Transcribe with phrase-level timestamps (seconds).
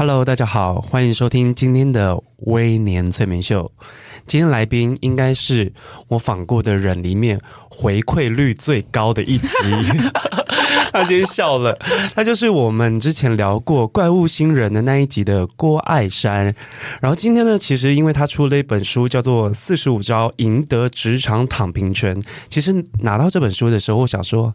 [0.00, 3.70] Hello，大家好，欢迎收听今天的微年催眠秀。
[4.26, 5.70] 今天来宾应该是
[6.08, 7.38] 我访过的人里面
[7.70, 9.46] 回馈率最高的一集。
[10.92, 11.76] 他先笑了，
[12.14, 16.54] 他就是我们之前聊过怪物新人的那一集的郭爱山。
[17.00, 22.20] 然后今天呢，其实因为他出了一本书，叫做《四十五招赢得职场躺平权》。
[22.48, 24.52] 其实拿到这本书的时候，我想说，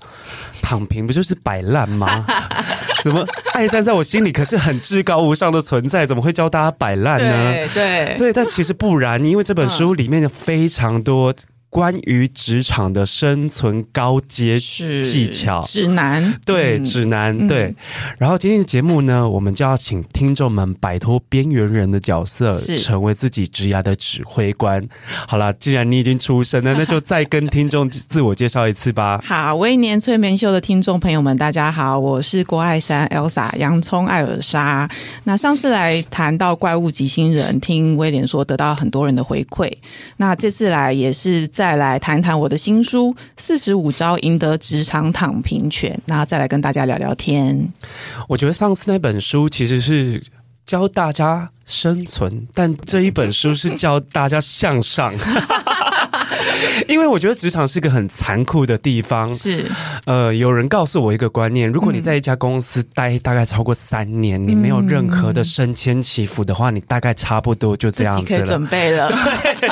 [0.61, 2.25] 躺平不就是摆烂吗？
[3.03, 6.05] 怎么爱山在我心里可是很至高无上的存在？
[6.05, 7.51] 怎么会教大家摆烂呢？
[7.53, 11.33] 对对对，但其实不然，因为这本书里面有非常多。
[11.75, 17.63] 关于职场的生存高阶技巧指南，对指南，对。
[17.63, 17.75] 嗯、
[18.17, 24.81] 然后今天的节目呢，我们就要请听众们摆脱边缘人的角色，成为自己职涯的指挥官。
[25.27, 29.21] 好了，既然你已经出生了， 那就再跟听众自我介绍一次吧。
[29.21, 34.89] 好，威年催眠秀的听众朋友们，大家好，我是郭爱山 Elsa 洋葱艾尔莎。
[35.25, 39.69] 那上次来谈到怪物及新人，听威廉说得到很多人的回馈。
[40.15, 41.64] 那这次来也是在。
[41.65, 47.67] 再来谈谈我的新书《四十五招赢得职场躺平权》，然后再来跟大家聊聊天。
[48.27, 50.21] 我觉得上次那本书其实是
[50.63, 55.11] 教大家生存，但这一本书是教大家向上。
[56.87, 59.33] 因为我觉得职场是个很残酷的地方。
[59.33, 59.69] 是，
[60.05, 68.39] 呃，有人告诉我一个观念：如果你在一家公司待大概超过三年，嗯、你没有任何的升迁起伏的话，你大概差不多就这样子了。
[68.39, 69.09] 可以准备了。
[69.61, 69.69] 对，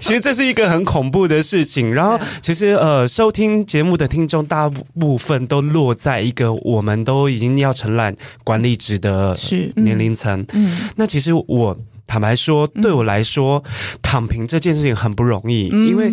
[0.00, 1.92] 其实这是一个很恐怖的事情。
[1.94, 8.14] 然后，其实呃，收听节目的听众大部分都落在一个我们都已经要承揽
[8.44, 9.36] 管理职的
[9.76, 10.44] 年龄层。
[10.52, 11.76] 嗯，那其实我。
[12.10, 13.70] 坦白说，对我来说，嗯、
[14.02, 16.10] 躺平这件事情很不容易，嗯、因为。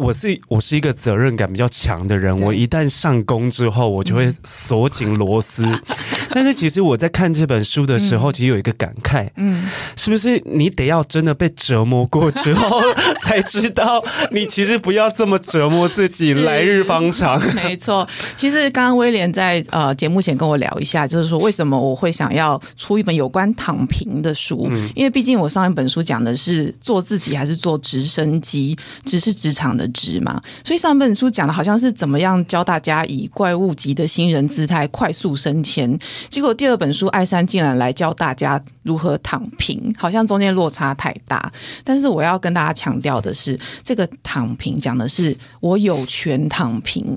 [0.00, 5.62] 我是我是一个责任感比较强的人，我一旦上工之后，我就会锁紧螺丝。
[5.64, 5.82] 嗯、
[6.32, 12.80] 但是其实我在看这本书的时候，其实有一个感慨，嗯，是不是你得要真的被折磨过之后，
[13.20, 17.38] 才知道你其实不要这么折磨自己，来日方长。
[17.54, 28.74] 没错，其实刚刚威廉在呃节目前跟我聊一下，就是说为什么我会想要出一本有关躺平的书，嗯、因为毕竟我上一本书讲的是做自己还是做直升机，
[29.04, 29.89] 只是职场的。
[29.92, 41.52] 值嘛，所以上本书讲的好像是怎么样教大家以怪物级的新人姿态快速升迁，结果第二本书艾珊竟然来教大家如何躺平，好像中间落差太大。
[41.84, 47.16] 但是我要跟大家强调的是，这个躺平讲的是我有权躺平。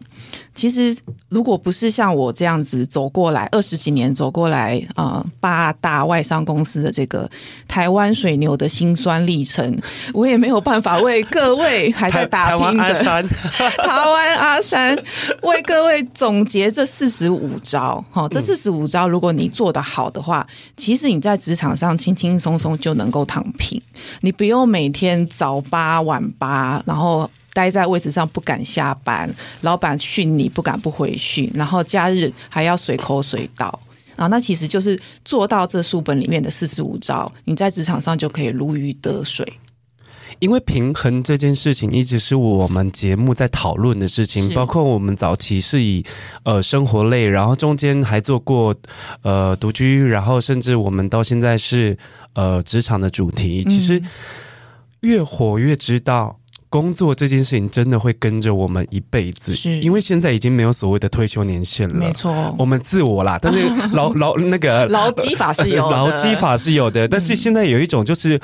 [0.56, 0.96] 其实，
[1.30, 7.30] 如果不是像我这样子走过来二十几年走过来啊、呃，八大外商公司的这个
[7.68, 9.76] 台湾水牛的辛酸历程，
[10.14, 13.28] 我也没有办法为各位还在打拼的台湾阿珊，
[13.58, 15.04] 台湾阿珊
[15.42, 18.04] 为各位总结这四十五招。
[18.12, 20.46] 哈，这四十五招，如果你做得好的话，
[20.78, 23.82] 其实你在职场上轻轻松松就能够躺平，
[24.22, 27.30] 你不用每天早八晚八，然后。
[27.54, 33.80] 待在位置上不敢下班，老板训你不敢不回训，然后假日还要随口随到
[34.16, 39.48] 啊，那其实就是做到这书本里面的四十五招，你在职场上就可以如鱼得水。
[40.40, 46.04] 因为平衡这件事情一直是我们节目在讨论的事情，包括我们早期是以
[46.44, 48.76] 呃生活类，然后中间还做过
[49.22, 51.96] 呃独居，然后甚至我们到现在是
[52.34, 54.02] 呃职场的主题，其实
[55.02, 56.40] 越活越知道。
[56.74, 61.94] 工作这件事情真的会跟着我们一辈子，是因为现在已经没有所谓的退休年限了。
[61.94, 63.60] 没错，我们自我啦，但是
[63.94, 67.08] 劳劳那个劳基法是有的，劳基法是有的。
[67.08, 68.42] 但是现在有一种就是，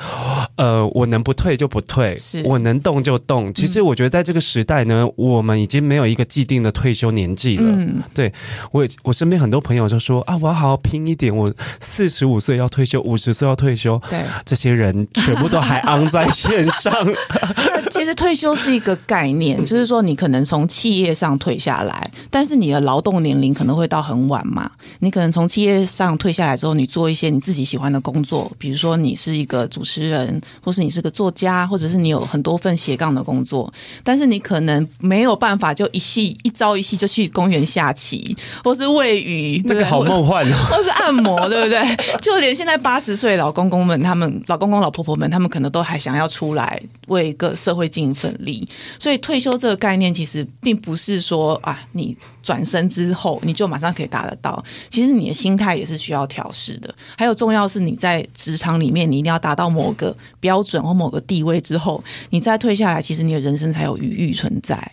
[0.54, 3.52] 呃，我能不退就不退，是我能动就动。
[3.52, 7.64] 其实我觉得在这个时代呢，我们已经没有一个既定的退休年纪了。
[7.66, 8.32] 嗯，对
[8.70, 14.00] 我我身边很多朋友就说啊，我要好好拼一点，我四十五岁要退休，五十岁要退休。
[14.08, 16.94] 对，这些人全部都还昂在线上。
[17.90, 18.14] 其实。
[18.20, 24.70] 退休是一个概念，就是说你可能从企业上退下来，但是你的劳动年龄可能会到很晚嘛。
[24.98, 33.72] 你可能从企业上退下来之后，你做一些你自己喜欢的工作，比如说你是一个主持人，或是你是个作家，或者是你有很多份斜杠的工作，
[34.04, 41.96] 但是你可能没有办法就一系一朝一夕就去公园下棋，或是喂鱼，那个好梦幻哦， 或是按摩，对不对？
[42.20, 48.68] 就连现在八十岁老公公们，他们老公公老婆婆们，他们可能都还想要出来为一个社会尽一份力。
[48.98, 54.62] 所以退休这个概念，其实并不是说啊，你转身之后你就马上可以达得到。
[54.88, 56.94] 其实你的心态也是需要调试的。
[57.16, 64.92] 还有重要是你在职场里面，你一定要达到某个标准或某个地位之后，你再退下来，其实你的人生才有余裕存在。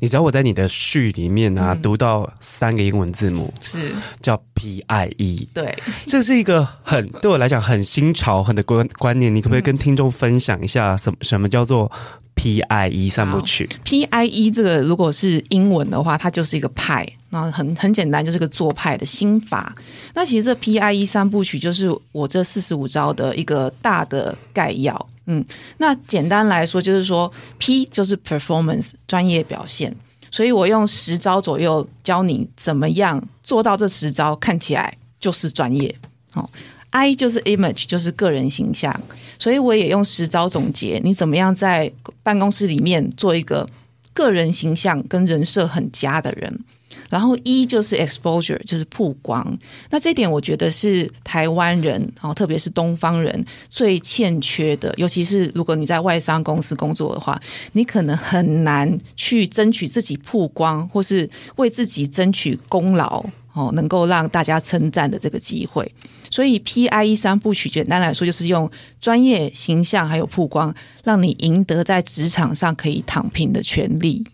[0.00, 3.92] 你知道我在你的序里面啊，嗯、读到三个英文字母是
[4.22, 5.76] 叫 P I E，对，
[6.06, 11.90] 这是一个很对我来讲很新潮很的观观念，你可不可以跟听众分享一下什么什么叫做
[12.34, 19.74] P I E 三部曲？P I E 这个如果是英文的话，它就是一个派，那很很简单，就是个做派的心法。
[20.14, 25.08] 那其实这 P I E 三部曲就是我这四十五招的一个大的概要。
[25.26, 25.44] 嗯，
[25.76, 29.94] 那简单来说就是说，P 就是 performance 专业表现，
[30.30, 35.94] 所以我用十招左右教你怎么样做到这十招，看起来就是专业。
[36.34, 36.48] 哦
[36.90, 39.00] ，I 就是 image 就是个人形象，
[39.38, 41.92] 所以我也用十招总结你怎么样在
[42.22, 43.68] 办公室里面做一个
[44.12, 46.60] 个人形象跟人设很佳的人。
[47.08, 49.58] 然后一就是 exposure，就是曝光。
[49.90, 54.94] 那这点我觉得是台湾人，然后特别是东方人最欠缺的。
[54.96, 57.40] 尤其是如果你在外商公司工作的话，
[57.72, 65.92] 你可能很难去争取自己曝光，或是为自己争取功劳哦，能够让大家称赞的这个机会。
[66.30, 70.74] 所以 PIE 三部曲，简单来说就是用专业形象还有曝光，
[71.04, 74.24] 让你赢得在职场上可以躺平的权利。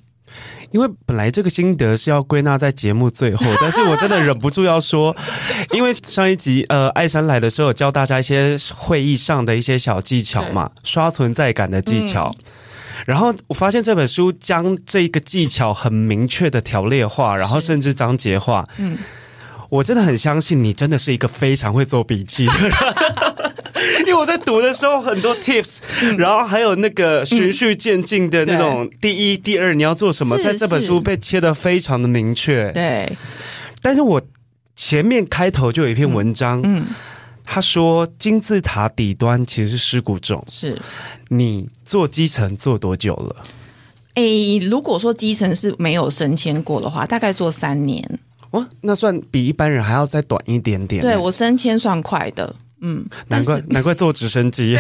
[0.73, 5.17] 因为本来这个心得是要归纳在节目最后，但是我真的忍不住要说，
[5.73, 12.53] 因为上一集呃艾珊来的时候教大家一些会议上的一些小技巧嘛，刷存在感的技巧，嗯、
[13.07, 18.99] 然后我发现这本书将这个技巧很明确的条列化，然后甚至章节化，嗯，
[19.69, 22.73] 我真的很相信你真的是一个非常会做笔记的人。
[24.01, 25.79] 因为我在读的时候很多 tips，
[26.17, 32.71] 然后还有那个循序渐进的那种第一、第二你要做什么，在这本书被切的非常的明确。
[32.73, 33.11] 对，
[33.83, 34.23] 但是我
[34.75, 36.87] 前面开头就有一篇文章，嗯，
[37.45, 40.43] 他说金字塔底端其实是尸骨种。
[40.49, 40.79] 是，
[41.29, 43.45] 你做基层做多久了？
[44.15, 48.19] 诶，如果说基层是没有升迁过的话，大概做三年。
[48.51, 51.03] 哦，那算比一般人还要再短一点点。
[51.03, 52.55] 对，我升迁算快的。
[52.83, 54.77] 嗯，难怪 难怪坐直升机，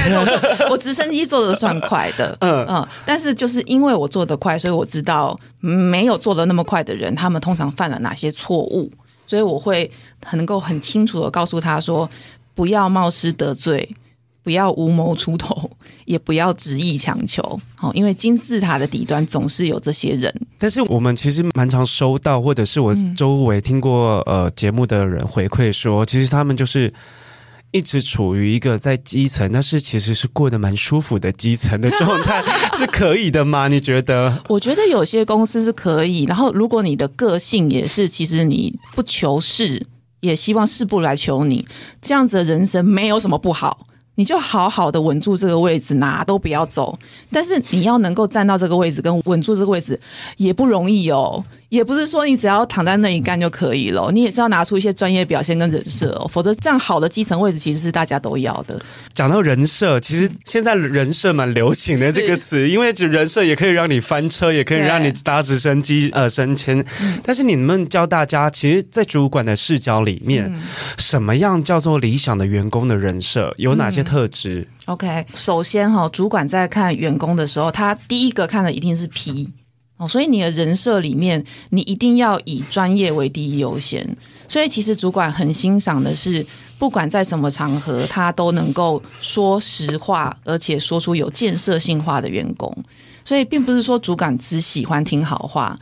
[0.70, 8.92] 我直升机坐的算快的， 嗯嗯，但是就是因为我做的快，所以我知道没有做的那么快的人，他们通常犯了哪些错误，
[9.26, 9.90] 所以我会
[10.22, 12.08] 很能够很清楚的告诉他说，
[12.54, 13.88] 不要冒失得罪，
[14.42, 15.70] 不要无谋出头，
[16.06, 20.34] 也不要执意强求，好，因为金字塔的底端总是有这些人。
[20.56, 26.90] 但是我们其实蛮常收到，或者是我周围听过呃节目的人回馈说，其实他们就是。
[27.72, 32.42] 一直处于一个在基层，但是其实是过得蛮舒服的基层的状态，
[32.72, 33.68] 是可以的吗？
[33.68, 34.42] 你觉得？
[34.48, 36.22] 我觉得有些公司是可以。
[36.24, 39.84] 然后，如果你的个性也是，其实你不求事，
[40.20, 41.66] 也希望事不来求你，
[42.00, 43.86] 这样子的人生没有什么不好。
[44.16, 46.98] 你就好好的稳住这个位置，哪都不要走。
[47.30, 49.98] 但是你要能够站到这个位置，跟稳住这个位置
[50.36, 51.44] 也不容易哦。
[51.68, 58.80] 也不是说你只要躺在那里干就可以了，你也是要拿出一些专业表现跟人设哦，否则这样好的基层位置其实是大家都要的。
[59.14, 66.84] 讲到人设，其实现在人设蛮流行的这个词，因为人设也可以让你翻车，也可以让你搭直升机呃升迁。
[67.24, 70.54] 但是你们教大家，其实，在主管的视角里面，
[70.98, 74.60] 什么样叫做理想的员工的人设，有哪些特质？
[74.60, 79.50] 嗯，OK，首先哈，主管在看员工的时候，他第一个看的一定是 P。
[79.96, 84.16] 哦，所以你的人设里面，你一定要以专业为第一优先。
[84.48, 86.46] 所以其实主管很欣赏的是，
[86.78, 92.72] 不管在什么场合，他都能够说实话，而且说出有建设性话的员工。
[93.24, 95.76] 所以并不是说主管只喜欢听好话，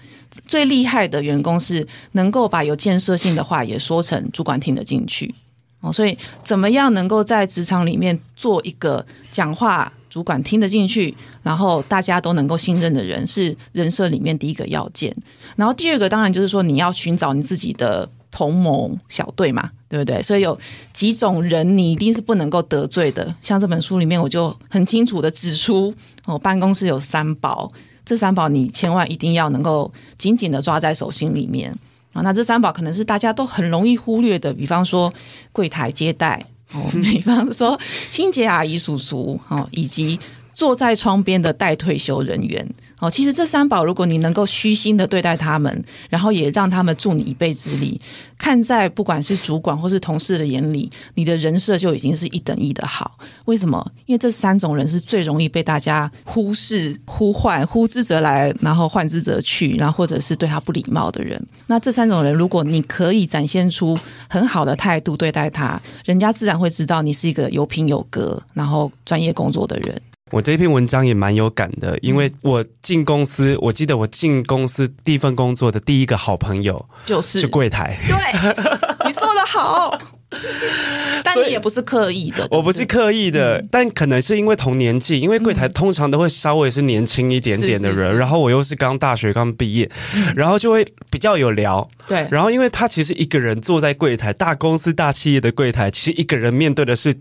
[0.47, 5.35] 最厉害的员工是能够把有建设性的话也说成主管听得进去。
[5.81, 15.13] 哦，所以怎么样能够在职场里面做一个讲话主管听得进去，然后大家都能够信任的人，是人设里面第一个要件。
[15.57, 20.23] 然后第二个当然就是说，你要寻找你自己的同盟小队嘛，对不对？
[20.23, 20.57] 所以有
[20.93, 23.35] 几种人你一定是不能够得罪的。
[23.43, 25.93] 像这本书里面，我就很清楚的指出，
[26.27, 27.69] 我办公室有三宝，
[28.07, 31.77] 这三宝你千万一定要能够紧紧的抓在手心里面
[32.13, 32.23] 啊。
[32.23, 35.13] 那这三宝可能是大家都很容易忽略的，比方说
[35.51, 37.79] 柜台接待哦， 比方说
[38.11, 40.19] 清洁阿姨叔叔哦，以及。
[40.57, 42.65] 坐在窗边的待退休人员，
[43.05, 48.01] 哦，其实这三宝，如果你能够虚心的对待他们，然后也让他们助你一臂之力，
[48.39, 53.19] 看在不管是主管或是同事的眼里，你的人设就已经是一等一的好。
[53.45, 53.93] 为什么？
[54.07, 61.39] 因为这三种人是最容易被大家忽视、呼唤、呼之则来，然后唤之则去，然后或者是对他不礼貌的人。
[61.67, 63.99] 那这三种人，如果你可以展现出
[64.31, 70.01] 很好的态度对待他，人家自然会知道你是一个有品有格，然后专业工作的人。
[70.35, 77.97] 我这篇文章也蛮有感的，因为我进公司，我记得我进公司第一份工作的第一个好朋友就是是柜台。
[78.09, 78.17] 对，
[79.07, 79.97] 你做的好，
[81.23, 91.89] 但你也不是刻意的，我不是刻意的，嗯、但可能是因为同年纪，因为柜台通常都会稍微是年轻一点点的人，是是是，然后我又是刚大学刚毕业，嗯，然后就会比较有聊。
[92.09, 97.15] 对，然后因为他其实一个人坐在柜台，大公司大企业的柜台，其实一个人面对的是。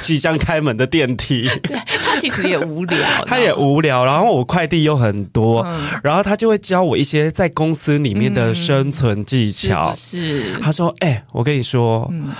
[0.00, 1.76] 即将开门的电梯， 对，
[2.12, 4.04] 他其实也无聊，他也无聊。
[4.04, 9.90] 然后我快递又很多，嗯，然后他就会教我一些在公司里面的生存技巧。
[9.90, 12.30] 嗯、是，是，他说：“哎、欸，我跟你说、嗯，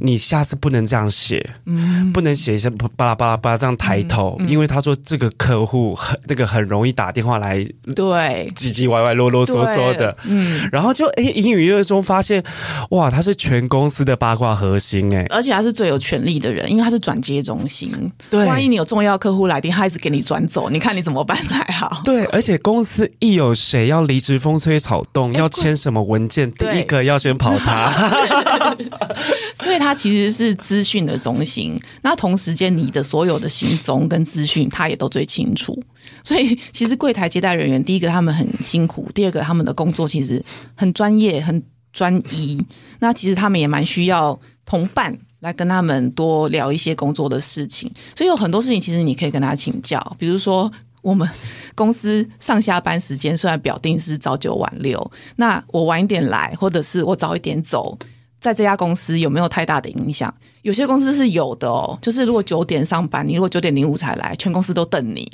[0.00, 10.68] 你下次不能这样写，嗯，不能写一些巴拉巴拉巴拉这样抬头，因为他说这个客户很那个很容易打电话来，对，唧唧歪歪啰啰嗦嗦的，嗯。
[10.72, 12.42] 然后就哎，隐隐约约中发现，
[12.90, 16.88] 哇，他是全公司的八卦核心、欸，哎，而且他是最有权力的人，因为。
[16.88, 17.92] 他是转接中心，
[18.30, 22.00] 对，万一你有重要客户来电，他一直给你转走，你看你怎么办才好？
[22.04, 27.90] 对，而且公司一有谁要离职，风吹草动，要签什么文件，第一个要先跑他。
[29.58, 31.78] 所以，他其实是资讯的中心。
[32.02, 35.78] 那同时间，你的所有的行踪跟资讯，他也都最清楚。
[36.22, 40.42] 所以，其实柜台接待人员，第一个他们很辛苦，第二个他们的工作其实
[40.76, 42.58] 很专业、很专一。
[43.00, 45.18] 那其实他们也蛮需要同伴。
[45.40, 50.00] 来跟他们多聊一些工作的事情，所以有很多事情其实你可以跟他请教。
[50.18, 50.70] 比如说，
[51.02, 51.28] 我们
[51.74, 57.96] 公司上下班时间虽然表定是早九晚六，那我晚一点来，或者是我早一点走，
[58.40, 60.32] 在这家公司有没有太大的影响？
[60.62, 65.24] 有些公司是有的哦，就是如果九点上班，你如果九点零五才来，全公司都瞪你。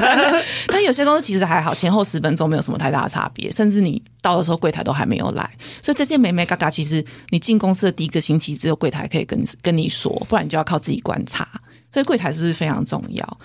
[0.68, 5.48] 但有些公司其实还好，前后十分钟没有什么太大的差别，甚至你到的时候柜台都还没有来。
[5.82, 11.46] 所以这些美眉嘎嘎，其实你进公司的第一个星期，只有柜台可以跟跟你说，不然你就要靠自己观察。
[11.92, 13.38] 所以柜台是不是非常重要？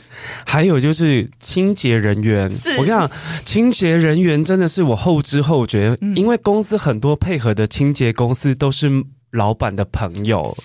[0.46, 3.12] 还有就是清洁人员，我跟你讲，
[3.46, 8.90] 清洁人员真的是我后知后觉，嗯，因为公司很多配合的清洁公司都是
[9.32, 10.58] 老板的朋友。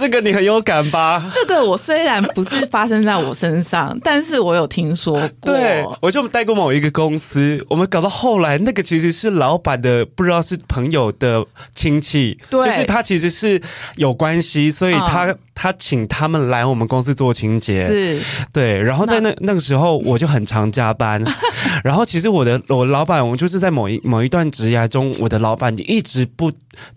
[0.00, 1.30] 这个你很有感吧？
[1.34, 5.52] 这个我虽然不是发生在我身上，但是我有听说过。
[5.52, 13.60] 对，我就带过某一个公司，我们搞到后来，那个其实是老板的，不知道是朋友的亲戚，对，就是他其实是
[13.96, 18.18] 有关系，所以他、嗯、他请他们来我们公司做清洁，是，
[18.50, 18.80] 对。
[18.80, 21.22] 然后在那那，那个时候，我就很常加班。
[21.84, 26.50] 然后其实我的我老板，我就是在某一某一段职涯中，我的老板就一直不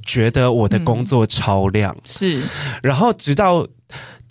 [0.05, 2.41] 觉得我的工作超量，嗯、是。
[2.81, 3.67] 然后直到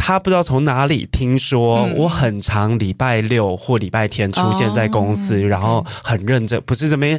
[0.05, 7.17] 他不知道从哪里听说，我很常礼拜六或礼拜天出现在公司，然后很认真，不是这边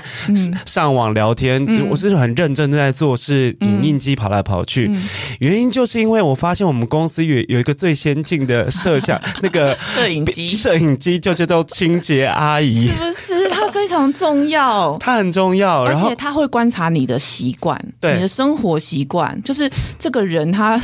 [0.66, 4.92] 上网聊天，就我是很认真的在做事，影印机跑来跑去。
[5.40, 13.50] 原因就是因为我发现我们公司有有一个最先进的摄像 那个摄影机，摄影机就叫做清洁阿姨，是不是？
[13.50, 18.16] 它非常重要，它很重要，而且他会观察你的习惯，对。
[18.16, 20.78] 你的生活习惯，就是这个人他。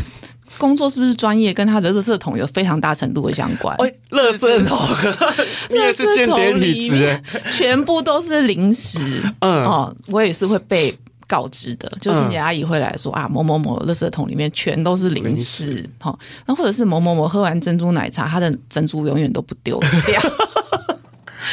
[0.58, 3.75] 工作是不是专业，跟他的垃圾桶有非常大程度的相关。
[3.77, 4.77] 哎，垃圾桶，
[5.70, 9.00] 你也是间谍体质，全部都是零食。
[9.39, 15.88] 嗯，哦，我也是会被告知的，就清洁阿姨会来说、嗯、啊，某某某垃圾桶里面全都是零食。
[16.01, 20.22] 哦，那、哦、或者是某某某喝完珍珠奶茶，他的珍珠永远都不丢掉。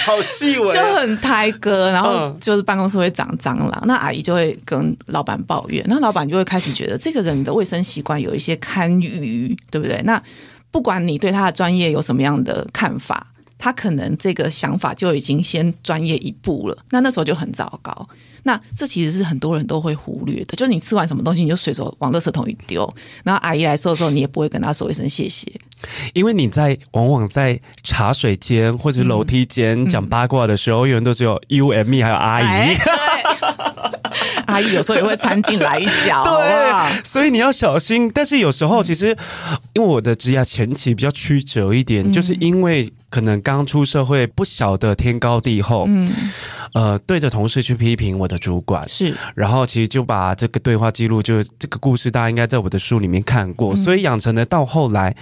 [0.04, 10.02] 好细微，就很胎哥，然后就是办公室会长蟑螂，那阿姨就会跟老板抱怨，那老板就会开始觉得这个人的卫生习惯有一些堪虞，对不对？
[10.02, 10.20] 那
[10.70, 13.28] 不管你对他的专业有什么样的看法，
[13.58, 18.06] 他可能这个想法就已经先专业一步了，那那时候就很糟糕。
[18.46, 22.88] 那这其实是很多人都会忽略的，就是你吃完什么东西，你就随手往垃圾桶一丢，
[23.24, 25.50] 然后阿姨来收的时候，你也不会跟她说一声谢谢，
[26.14, 32.76] 因为你在往往在茶水间或者楼梯间讲八卦的时候，永远都只有 you and me 还有阿姨。
[34.46, 38.08] 阿姨有时候也会掺进来一脚，对，所以你要小心。
[38.14, 39.08] 但是有时候其实，
[39.74, 46.08] 因为我的职业前期比较曲折一点，嗯、就是因为可能刚出社会，不晓得天高地厚，嗯，
[46.76, 55.16] 呃，对着同事去批评我的主管是，然后其实就把这个对话记录，就是这个故事，大家应该在我的书里面看过，嗯、所以养成了到后来。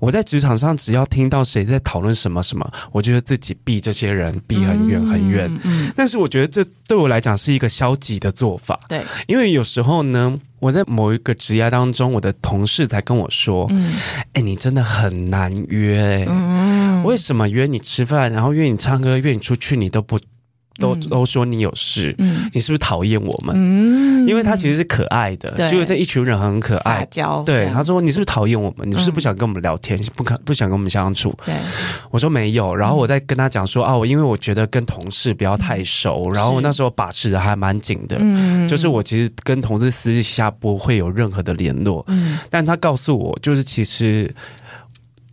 [0.00, 5.50] 我在职场上，只要听到谁在讨论什么什么，我觉得自己避这些人避很远很远。
[5.64, 8.78] 嗯，嗯，但是我觉得这对我来讲是一个消极的做法。
[8.88, 13.94] 对，因为有时候呢，我在某一个职业当中，我的同事才跟我说：“嗯，
[14.34, 16.26] 哎，你真的很难约。
[16.28, 20.20] 嗯，为什么约你吃饭，然后约你唱歌，约你出去，你都不？”
[20.78, 23.54] 都都说你有事，嗯，你是不是讨厌我们？
[23.56, 27.06] 嗯，因为他其实是可爱的，就是这一群人很可爱。
[27.44, 28.88] 对，他说你是不是讨厌我们？
[28.88, 29.98] 你是不是不想跟我们聊天？
[30.16, 31.32] 不可不想跟我们相处？
[31.44, 31.54] 对，
[32.10, 32.74] 我说没有。
[32.74, 44.34] 然后我再跟他讲说啊，我因为我觉得跟同事不要太熟，然后我那时候把持的还蛮紧的，嗯，就是我其实跟同事私下不会有任何的联络，嗯，但他告诉我，就是其实。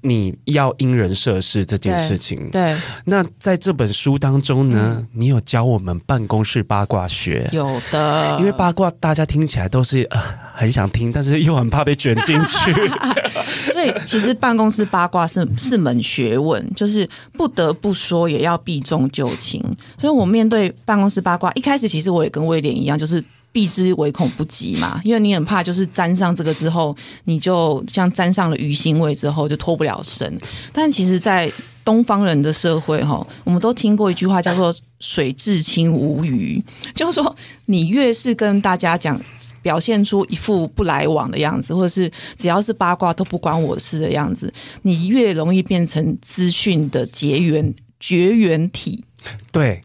[0.02, 2.74] 你要因人设事这件事情，对。
[2.74, 7.48] 对，那在这本书当中呢，嗯、你有教我们办公室八卦学？
[7.52, 10.20] 有的，因为八卦大家听起来都是、呃、
[10.54, 12.74] 很想听，但是又很怕被卷进去。
[13.72, 19.64] 所以其实办公室八卦是是门学问，就是不得不说也要避重就轻。
[20.00, 23.24] 所以我面对办公室八卦，一开始其实我也跟威廉一样，就是。
[23.52, 30.40] 避之唯恐不及嘛，因为你很怕，就是沾上这个之后，你就像沾上了鱼腥味之后，就脱不了身。
[30.72, 31.52] 但其实，在
[31.84, 36.64] 东方人的社会哈，我们都听过一句话叫做“水至清无鱼”，
[36.96, 39.20] 就是说，你越是跟大家讲，
[39.62, 44.54] 表现出一副不来往的样子，或者是只要是八卦都不关我事的样子，
[44.84, 49.04] 你越容易变成资讯的绝缘绝缘体。
[49.52, 49.82] 对。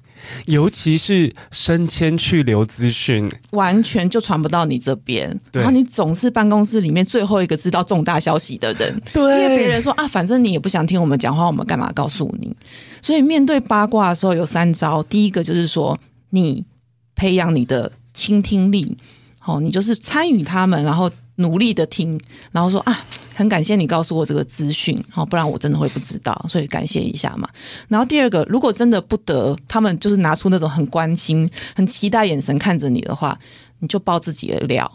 [0.47, 5.28] 尤其是升迁去留资讯，完全就传不到你这边。
[5.52, 9.00] 然后你总是办公室里面最后一个知道重大消息的人。
[9.12, 12.54] 对，因为别人说啊，反正你也不想听我们讲话，我们干嘛告诉你？
[13.02, 15.02] 所以面对八卦的时候有三招。
[15.02, 15.99] 第一个就是说，
[16.30, 16.64] 你
[17.14, 18.97] 培养你的倾听力，
[19.38, 21.11] 好，你就是参与他们，然后。
[21.37, 22.21] 努力的听，
[22.52, 27.49] 然后说啊，很感谢你告诉我这个资讯，好，不然我真的会不知道，所以感谢一下嘛。
[27.88, 33.38] 然后第二个，如果真的不得，他们就是拿出那种很关心、很期待眼神看着你的话，
[33.78, 34.90] 你就爆自己的料。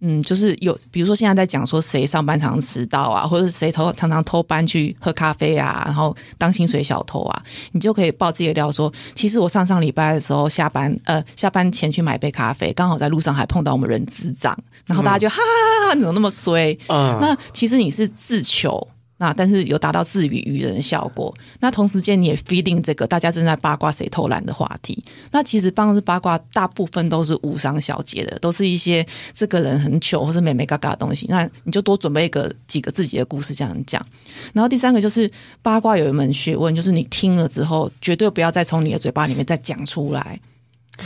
[0.00, 16.78] 嗯，就是有，比如说现在在讲说谁上班常常迟到啊，或者是谁偷常常偷班去喝咖啡啊，然后当薪水小偷啊，你就可以爆自己的料说，其实我上上礼拜的时候下班，呃，下班前去买杯咖啡，刚好在路上还碰到我们人资长，然后大家就哈哈哈哈，你怎么那么衰？
[16.88, 18.88] 嗯，那其实你是自求。
[19.18, 21.34] 那但是有达到自娱娱人的效果。
[21.60, 25.02] 那同时间你也 feeding 这个大家正在八卦谁偷懒的话题。
[25.30, 31.26] 那其实办公室八卦大部分都是无伤小节的，都是一些这个人很糗或是美美嘎嘎的东西。
[31.28, 34.04] 那你就多准备一个几个自己的故事这样讲。
[34.52, 35.30] 然后第三个就是
[35.62, 40.40] 八卦有一门学问，就是你听了之后绝对不要再从你的嘴巴里面再讲出来。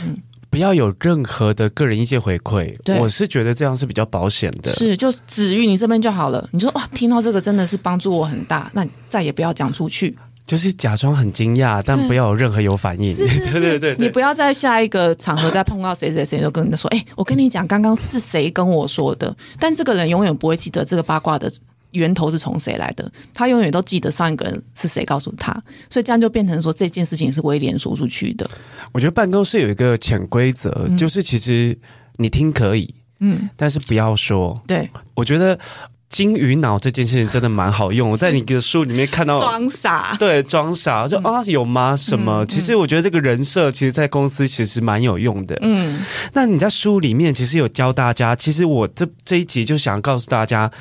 [0.03, 0.17] 嗯。
[0.51, 4.69] 不要有任何的个人意见回馈，对我是觉得这样是比较保险的。
[4.73, 6.47] 是，就止于你这边就好了。
[6.51, 10.15] 你说哇，听到这个真的是帮助我很大，那你再也不要讲出去。
[10.45, 13.07] 就是假装很惊讶，但不要有任何有反应。
[13.15, 19.33] 对，是是是对对对，你不要在下一个场合再碰到谁谁谁，就跟人家说，哎、欸，我跟你讲，刚刚是谁跟我说的？
[19.57, 21.49] 但这个人永远不会记得这个八卦的。
[21.91, 23.11] 源头是从谁来的？
[23.33, 25.51] 他永远都记得上一个人是谁告诉他，
[25.89, 28.49] 所以这样就变成说这件事情是威廉说出去的。
[28.91, 31.77] 我觉得办公室有一个潜规则，嗯、就是其实
[32.17, 34.59] 你听可以，嗯，但是不要说。
[34.65, 35.59] 对，我觉得
[36.07, 38.09] 金鱼脑这件事情真的蛮好用。
[38.09, 41.95] 我在你的书里面看到装傻，对，装傻就、嗯、啊有吗？
[41.95, 42.43] 什么？
[42.43, 45.57] 嗯、其实我觉得这个人设，其实在公司其实蛮有用的。
[45.61, 45.99] 嗯，
[46.33, 50.71] 那你在书里面其实有教大家，其实我这这一集就想告诉大家。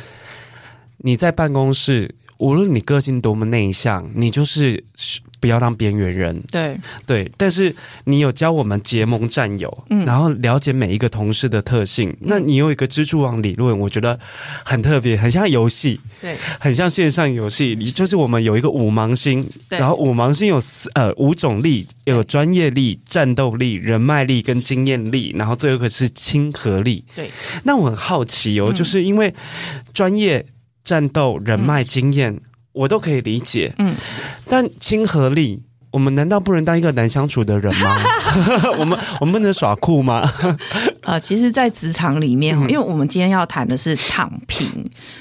[1.03, 4.83] 你在办公室，无论你个性多么内向，你就是
[5.41, 6.43] 不要当边缘人。
[6.51, 12.11] 对对，但是你有教我们结盟战友，嗯，然后了解每一个同事的特性。
[12.11, 14.19] 嗯、那你有一个蜘蛛网理论，我觉得
[14.65, 17.75] 很特别，很像游戏，对，很像线上游戏。
[17.79, 20.63] 你就是我们有一个五芒星，对然后五芒星有
[20.95, 27.03] 呃五种力，有专业力、战斗力、人脉力跟经验力，然后最后一个是亲和力。
[27.17, 27.31] 对，
[27.65, 29.35] 那我很好奇哦，嗯、就是因为
[29.95, 30.45] 专业。
[30.85, 32.41] 战斗、人脉、经验，嗯、
[32.73, 33.75] 我都可以理解。
[33.79, 33.95] 嗯，
[34.49, 37.97] 但亲和力，我们难道不能当一个难相处的人吗？
[38.79, 40.23] 我们我们不能耍酷吗？
[41.03, 44.69] 呃，其实，在职场里面，因为我们今天要谈的是躺平，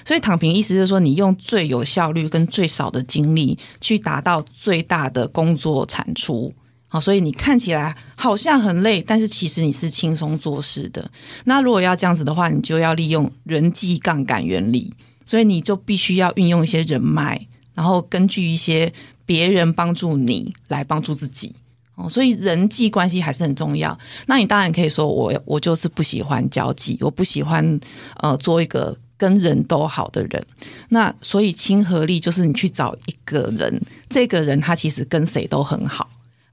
[0.06, 6.54] 所以躺平意思就是说，你用最有效率跟最少的精力去达到最大的工作产出。
[6.92, 11.10] 好，所以你看起来好像很累，但是其实你是轻松做事的。
[11.46, 14.92] 那如果要这样子的话，你就要利用人际杠杆原理，
[15.30, 17.40] 所以你就必须要运用一些人脉，
[17.76, 18.92] 然后根据一些
[19.28, 21.54] 别人帮助你来帮助自己。
[21.94, 23.96] 哦，所以人际关系还是很重要。
[24.26, 27.80] 那你当然可以说我我就是不喜欢交际，我不喜欢
[28.16, 30.44] 呃做一个跟人都好的人。
[30.90, 36.09] 那所以亲和力就是你去找一个人，这个人他其实跟谁都很好。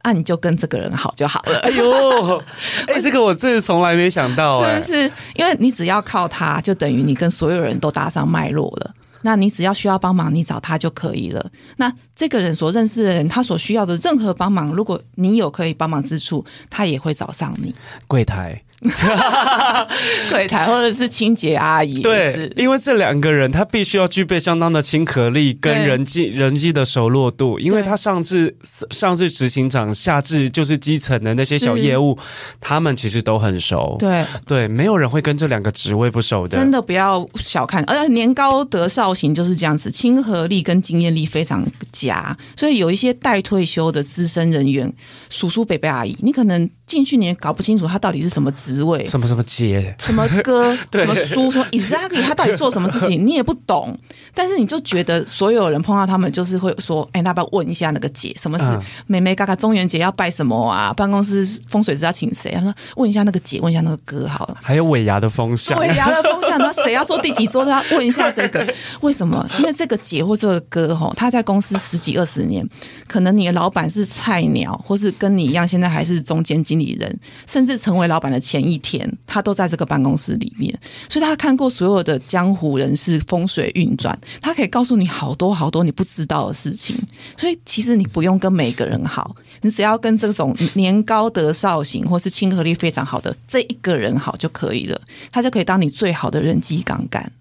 [0.07, 1.59] 那、啊、你就跟这个人好就好了。
[1.63, 2.41] 哎呦，
[2.87, 5.13] 哎，这个我真是从来没想到，哎，是不是？
[5.35, 8.95] 因为你只要靠他，就等于你跟所有人都搭上脉络了。
[9.23, 11.45] 那你只要需要帮忙，你找他就可以了。
[11.79, 17.75] 那这个人所认识的人，他所需要的任何帮忙，如果你有可以帮忙之处，他也会找上你。
[18.07, 18.63] 柜台。
[20.31, 28.55] 柜台或者是清洁阿姨，对，因为这两个人他必须要具备相当的亲和力跟人际人际的熟络度，因为他上至
[28.91, 32.19] 上至执行长，下至就是基层的那些小业务，
[32.61, 33.97] 他们其实都很熟。
[33.99, 36.59] 对对，没有人会跟这两个职位不熟的。
[36.59, 44.93] 真的不要小看，而且年高德少型就是这样子，亲和力跟经验力非常佳，所以有一些待退休的资深人员，
[45.31, 46.69] 叔叔伯伯阿姨，你可能。
[46.87, 53.99] 进去你也搞不清楚他到底是什么职位，什么什么节，什么歌， 什么书，说 exactly 他到底做什么事情， 你也不懂。
[54.33, 58.65] 但是你就觉得所有人碰到他们就是会说，哎，那要不要问一下那个姐，什么是
[59.07, 60.93] 妹妹嘎嘎中元节要拜什么啊？
[60.93, 62.53] 办公室风水师要请谁？
[62.53, 64.57] 他说问一下那个姐，问一下那个哥好了。
[64.63, 67.65] 还有尾牙的风向，尾牙的风向，那谁要做第几桌？
[67.65, 68.65] 他问一下这个
[69.01, 69.45] 为什么？
[69.59, 72.65] 因为这个姐或这个哥哈，他在公司十几二十年，
[73.09, 76.76] 可能你的老板是菜鸟，或是跟你一样，现在还是中间经。
[76.77, 86.97] 经理人甚至成为老板的前一天，他都在这个办公室里面，所以他看过所有的江湖人士风水运转，他可以告诉你好多好多你不知道的事情。
[87.37, 95.01] 所以其实你不用跟每个人好，你只要跟这种年高德少型或是亲和力非常好的这一个人好就可以了，
[95.33, 97.33] 他就可以当你最好的人际杠杆。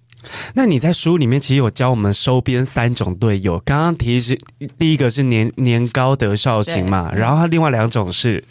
[0.54, 4.40] 那你在书里面其实有教我们收编三种队友，刚刚提是
[4.80, 8.44] 第一个是年年高德少型嘛，然后他另外两种是。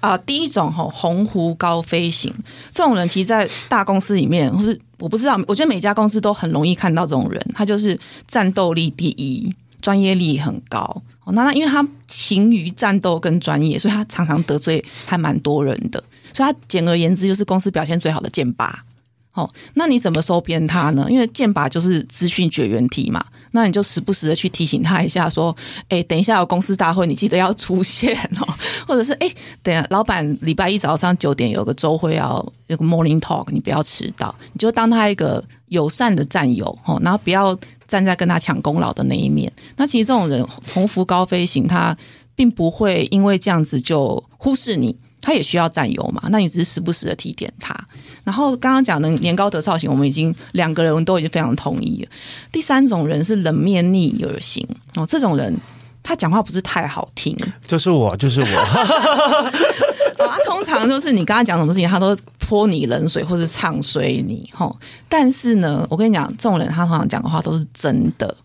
[0.00, 2.34] 啊、第一种吼，鸿鹄高飞型
[2.72, 7.40] 这种人，其实，在大公司里面，或是我不知道，我觉得每家公司都很容易看到这种人。
[7.54, 11.02] 他就是战斗力第一，专业力很高。
[11.32, 16.02] 那那因为他勤于战斗跟专业，所以他常常得罪还蛮多人的。
[16.32, 18.84] 所以他简而言之，就是公司表现最好的剑拔。
[19.32, 21.06] 哦，那你怎么收编他呢？
[21.08, 23.24] 因为剑拔就是资讯绝缘体嘛。
[23.52, 25.54] 那你就时不时的去提醒他一下，说
[25.88, 28.54] ：“哎，等一下有公司大会，你记得要出现哦。”
[28.86, 29.30] 或者是：“哎，
[29.62, 37.58] 等下老板礼拜一早上九点有个周会要有个 morning talk，你不要迟到。”你就当他一个友善的战友哦，然后不要
[37.88, 39.52] 站在跟他抢功劳的那一面。
[39.76, 41.96] 那其实这种人鸿福高飞型，他
[42.34, 44.96] 并不会因为这样子就忽视你。
[45.20, 46.22] 他也需要战友嘛？
[46.30, 47.74] 那你只是时不时的提点他。
[48.22, 52.10] 然后刚刚讲的年高德造型，我们已经两个人都已经非常同意了。
[52.52, 55.56] 第三种人是冷面逆耳型哦，这种人
[56.02, 58.46] 他讲话不是太好听，就是我，就是我。
[60.26, 64.48] 啊通常就是你跟他讲什么事情，他都泼你冷水或者唱衰你。
[64.52, 64.78] 吼，
[65.08, 68.36] 但是呢，我跟你讲，这种人他通常讲的话都是真的。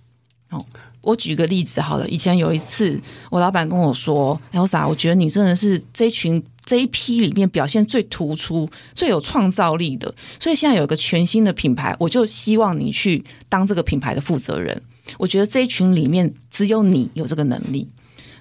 [0.51, 0.65] 哦，
[1.01, 14.82] 我举个例子好了，以前有一次，我老板跟我说：“Elsa，我觉得你真的是这群。”这一批里面表现最突出、最有创造力的，所以现在有一个全新的品牌，我就希望你去当这个品牌的负责人。
[15.19, 17.88] 我觉得这一群里面只有你有这个能力。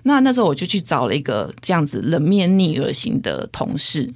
[0.04, 4.10] 那那时候我就去找了一个这样子冷面逆耳型的同事。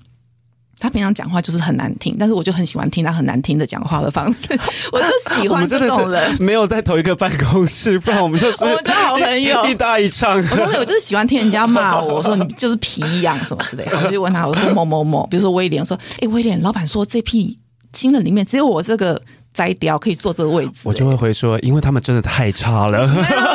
[0.80, 4.46] 他平常讲话就是很难听，但是我就很喜欢听他很难听的讲话的方式，
[4.92, 6.36] 我就喜欢这种人。
[6.40, 10.36] 没有在同一个办公室，不然我们就是我们就好朋友，一搭一唱。
[10.38, 13.98] 我说我就是喜欢听人家骂我，我说你就是皮痒什么之类的。
[14.04, 17.58] 我就问他，我说某某某，比如说威廉，说哎威廉，老板说这批
[17.92, 19.20] 新人里面只有我这个
[19.52, 23.04] 摘雕可以坐这个位置，我就会回说，因为他们真的太差了。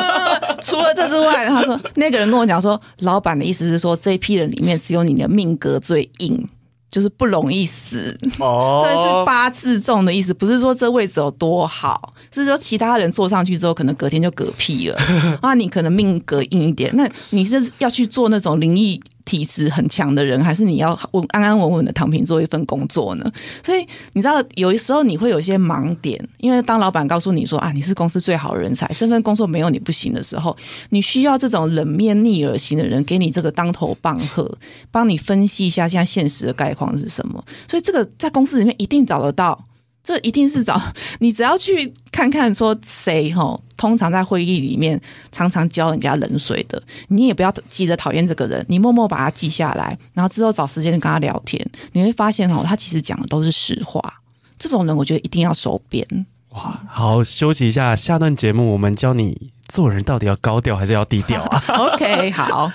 [0.60, 6.46] 除了这之外，他说那个人跟我讲说，老板的意思是说这一批人里面只有你的命格最硬。
[6.94, 14.96] 就是不容易死，哦， 所以是八字重的意思，不是说这位置有多好，是说其他人坐上去之后，可能隔天就嗝屁了。
[15.42, 23.32] 那你可能命格硬一点，那你是要去做那种灵异体质很强的人，还是你要稳安安稳稳的躺平做一份工作呢？
[23.64, 30.56] 所以你知道，有的时候你会有一些盲点，因为当老板告诉你说啊，你是公司最好人才，这份工作没有你不行的时候，
[30.90, 34.58] 你需要这种冷面逆耳型的人给你这个当头棒喝，
[34.90, 37.42] 帮你分析一下现在现实的概况是什么。
[37.68, 39.66] 所以这个在公司里面一定找得到，
[40.04, 40.80] 这一定是找
[41.18, 45.00] 你，只要去看看说谁吼，通常在会议里面
[45.32, 54.20] 常常浇人家冷水的，你也不要急着讨厌这个人，你默默把他记下来，然后之后找时间跟他聊天，你会发现哦，他其实讲的都是实话。
[54.58, 56.06] 这种人，我觉得一定要收编。
[56.50, 61.64] 哇，好，休息一下，下段节目我们教你做人到底要高调还是要低调啊？
[61.76, 62.70] OK，好。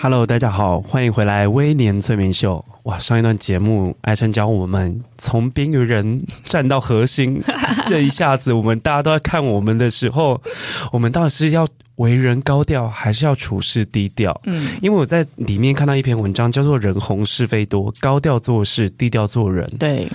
[0.00, 2.64] Hello，大家好，欢迎回来《微年催眠秀》。
[2.84, 7.42] 哇，上一段节目，艾琛教我们从边缘人站到核心，
[7.84, 10.40] 这一下子，我们大家都在看我们的时候，
[10.92, 14.40] 我们到底是要为人高调，还是要处事低调？
[14.44, 19.68] 嗯，因为我在里面看到一篇文章，叫做“人红是非多，高调做事，低调做人”。
[19.80, 20.08] 对，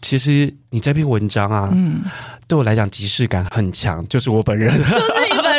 [0.00, 2.02] 其实你这篇文章啊，嗯，
[2.46, 4.80] 对我来讲即视感很强，就是我本人，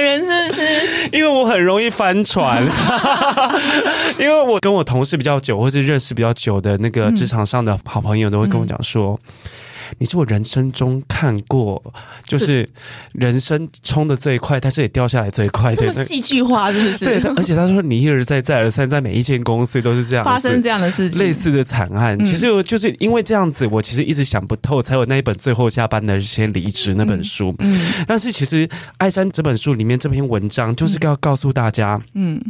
[0.03, 1.09] 人，是不是？
[1.17, 2.61] 因为我很容易翻船，
[4.19, 9.41] 因为我跟我同事比较久，或是认识比较久的那个职场上的好朋友，都会跟我讲说：“嗯、
[9.97, 11.81] 你是我人生中看过，
[12.25, 12.67] 就是
[13.13, 17.05] 人生冲的最快，但是也掉下来最快的。”戏剧化是不是？
[17.05, 22.17] 对，而且他说你一而再再而三，在每一间公司都是这样发生这样的事情，类似的惨案。
[22.17, 27.55] 嗯、其实我就是因为这样子，我其实一直想不透，才有那一本最后下班的先离职那本书。
[27.59, 32.41] 嗯，嗯但是其实艾山这本书里面这篇文章就是要告诉大家，嗯。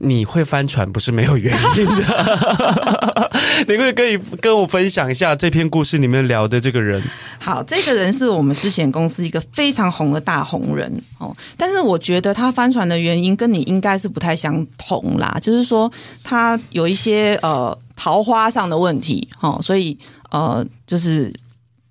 [0.00, 3.30] 你会翻船不是没有原因的，
[3.66, 7.02] 你会可以跟我分享一下这篇故事里面聊的这个人？
[7.40, 15.90] 好，这个人是我们之前公司一个非常红的大红人哦，但是我觉得他翻船的原因跟你应该是不太相同啦，就是说
[16.22, 19.98] 他有一些呃桃花上的问题哦，所以
[20.30, 21.32] 呃就是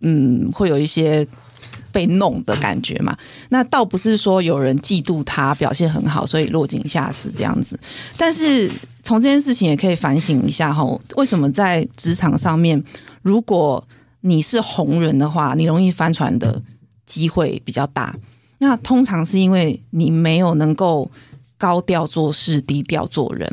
[0.02, 1.28] 嗯会有一些。
[1.98, 3.18] 被弄的感觉嘛，
[3.50, 7.80] 那倒不是说有人嫉妒他表现很好，所以落井下石这样子。
[8.16, 8.70] 但是
[9.02, 12.84] 从这件事情也可以反省一下哈，为什么在职场上面，
[13.24, 13.84] 如果
[14.22, 16.62] 你是红人的话，你容易翻船的
[17.08, 18.16] 机会比较大。
[18.60, 21.10] 那通常是因为你没有能够
[21.58, 23.52] 高调做事，低调做人。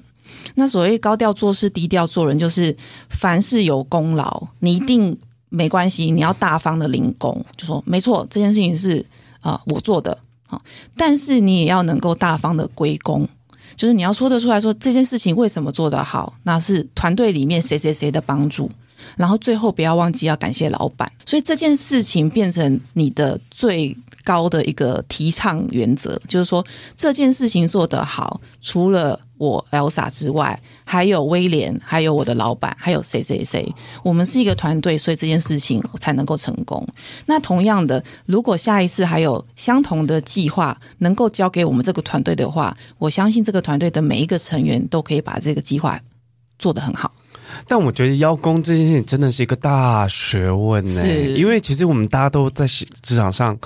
[0.57, 2.77] 那所谓高调做事，低调做人，就是
[3.09, 5.17] 凡事有功劳，你一定。
[5.55, 9.05] 没关系，你要大方的领功，就说没错，这件事情是
[9.41, 10.61] 啊、我做的啊，
[10.97, 13.29] 但是你也要能够大方的归功，
[13.77, 18.71] 就是你要说得出来说这件事情为什么做得好，那是团队里面谁谁谁的帮助，
[19.17, 26.65] 然后最后不要忘记要感谢老板，所以这件事情变成你的最高的一个提倡原则，就是说
[26.97, 33.69] 这件事情做得好，除了我 Elsa 之外，还有威廉，还有我的老板，还有谁谁谁，
[34.03, 36.87] 我们是一个团队，所以这件事情才能够成功。
[37.27, 46.01] 那同样的，如果下一次还有相同的计划能够交给我们这个团队的话，我相信这个团队的每一个成员都可以把这个计划
[46.59, 47.13] 做得很好。
[47.67, 53.59] 但我觉得邀功这件事情真的是一个大学问呢，是因为其实我们大家都在职场上。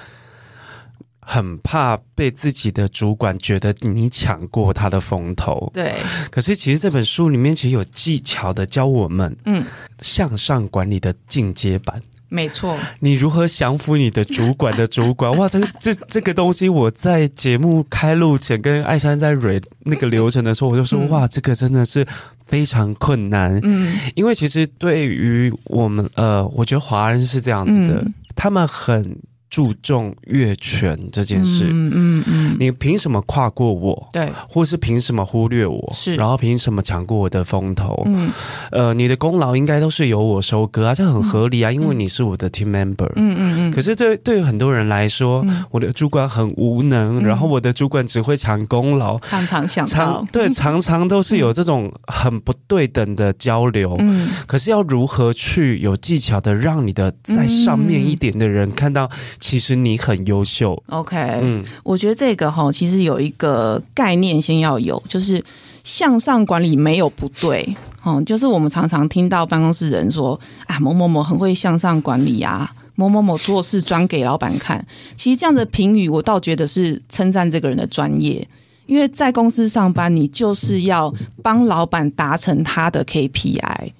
[1.30, 5.92] 很怕被自己的主管觉得你抢过他的风头，对。
[6.30, 9.62] 可是其实这本书里面其实有技巧的教我们，嗯，
[10.00, 12.78] 向上管理的进阶版，没错。
[13.00, 15.30] 你如何降服你的主管的主管？
[15.36, 22.06] 哇，这个这这个东西，我在节目开录前跟艾珊在蕊那个流程的时候，我就说，哇，这个真的是
[22.46, 28.02] 非常困难，嗯，因为其实对于我们，呃，我觉得华人是这样子的，
[28.34, 29.14] 他们很。
[29.50, 34.08] 注重越权这件事，嗯嗯嗯，你凭什么跨过我？
[34.12, 35.90] 对，或是凭什么忽略我？
[35.94, 38.02] 是，然后凭什么抢过我的风头？
[38.06, 38.30] 嗯，
[38.70, 43.10] 呃，你的功劳应该都是由我收割啊，这很合理啊，因为你是我的 team member。
[43.16, 43.70] 嗯嗯嗯。
[43.70, 53.96] 可是对对于很多人来说，我的主管很无能，然后我的主管只会抢功劳，常常想常对，常常都是有这种很不对等的交流。
[53.98, 59.08] 嗯，可是要如何去有技巧的让你的在上面一点的人看到？
[59.40, 65.42] 其实你很优秀，OK，嗯，我觉得这个哈，其实有一个概念先要有，就是
[65.84, 74.84] 向上管理没有不对，嗯，就是我们常常听到办公室人说啊，某某某很会向上管理啊，某某某做事专给老板看，
[75.16, 78.46] 其实这样的评语我倒觉得是称赞这个人的专业，
[78.86, 83.92] 因为在公司上班，你就是要帮老板达成他的 KPI。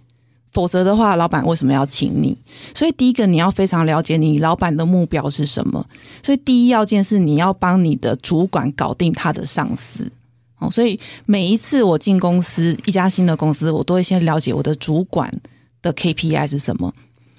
[0.50, 2.36] 否则的话，老板为什么要请你？
[2.74, 5.86] 所以第一个，你要非常了解你老板的目标是什么。
[6.22, 10.10] 所以第一要件是你要帮你的主管搞定他的上司。
[10.58, 15.32] 哦，所以每一次我进公司，一家新的公司，我都会先了解我的主管
[15.82, 16.92] 的 KPI 是什么，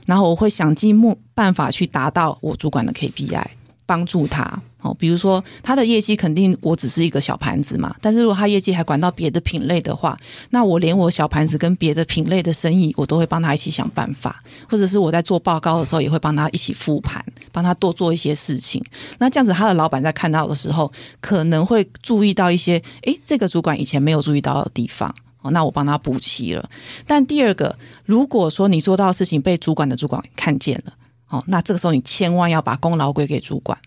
[0.06, 3.46] 然后我会想尽目办法去达到我主管的 KPI，
[3.86, 4.62] 帮助他。
[4.82, 10.18] 哦，比如说他的业绩肯定我只是一个小盘子嘛，但是如果他业绩还管到别的品类的话，
[10.52, 18.82] 那我连我小盘子跟别的品类的生意，我都会帮他一起想办法，或者是我在做报告的时候，也会帮他一起复盘，帮他多做一些事情。
[19.18, 20.90] 那这样子，他的老板在看到的时候，
[21.20, 26.70] 可能会注意到一些，诶，这个主管以前没有注意到的地方，哦，那我帮他补齐了。
[27.06, 30.94] 但第二个，如果说你做到的事情被主管的主管看见了，
[31.28, 33.78] 哦，那这个时候你千万要把功劳归给主管。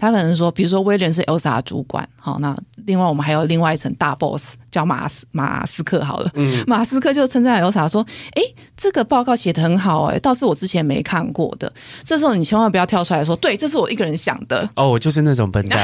[0.00, 8.42] 他可能说，比如说威廉是 Elsa 的主管，好，那另外我们还有另外一层大 boss 叫马斯马斯克，好了，嗯，马斯克就称赞 Elsa 说，哎，
[8.78, 11.70] 这个报告写得很好，哎，倒是我之前没看过的。
[12.02, 14.66] 这时候你千万不要跳出来说，对，这是我一个人想的。
[14.76, 15.78] 哦，我就是那种笨蛋。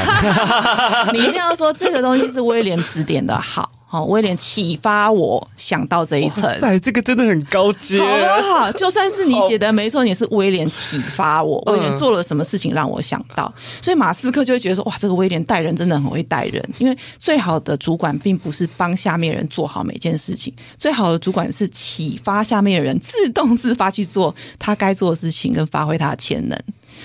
[1.12, 3.70] 你一定要说这个东西是威廉指点的好。
[3.96, 6.42] 好，威廉启发我想到这一层。
[6.61, 7.98] 塞，这个真的很高阶。
[7.98, 11.59] 好好， 就算是你写的没错，也是威廉启发我。
[11.64, 13.50] 威廉做了什么事情让我想到？
[13.80, 16.62] 所以马斯克就会觉得说，哇，这个威廉带人真的很会带人。
[16.76, 26.59] 因为最好的主管并不是帮下面人做好每件事情，最好的主管是启发下面的人自动自发去做他该做的事情，跟发挥他的潜能。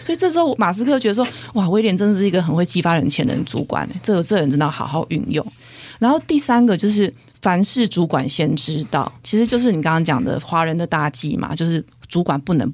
[0.06, 3.88] 所以这时候马斯克觉得说，哇，威廉真的是一个很会激发人潜能的主管。
[4.04, 5.46] 这个这个人真的要好好运用。
[6.02, 12.74] 然后第三个就是凡事主管先知道，其实就是你刚刚讲的华人的大忌嘛，就是主管不能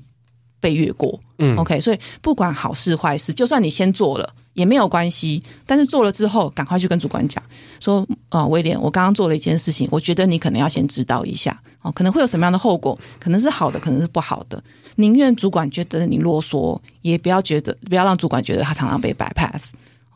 [0.62, 1.20] 被越过。
[1.38, 7.44] 嗯，OK，所以不管好事坏事，就算你先做了也没有关系，但是做了之后赶快去跟主管讲，
[7.82, 14.64] 说啊、哦，威廉，我刚刚做了一件事情，我觉得你可能要先知道一下哦，可能会有什么样的后果，可能是好的，可能是不好的。
[14.96, 19.72] 宁愿主管觉得你啰嗦，也不要觉得不要让主管觉得他常常被 bypass。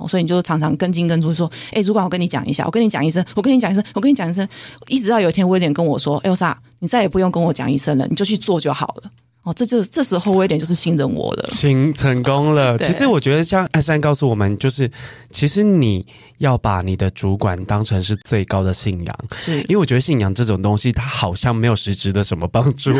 [0.07, 4.47] 所以你就常常跟进跟出，说：“哎、主管，我跟你讲一下，我跟你讲一声，我跟你讲一声，我跟你讲一声。”
[4.87, 9.11] 一直到有一天，威廉跟我说艾莎你再也不用跟我讲一声了，你就去做就好了。”
[9.43, 12.77] 哦，这就这时候威廉就是信任我了，行成功了。
[12.85, 14.89] 其实我觉得，像艾珊告诉我们，就是
[15.31, 16.05] 其实你
[16.37, 22.91] 要把你的主管当成是最高的信仰，是因为我觉得信仰这种东西，它好像没有实质的什么帮助。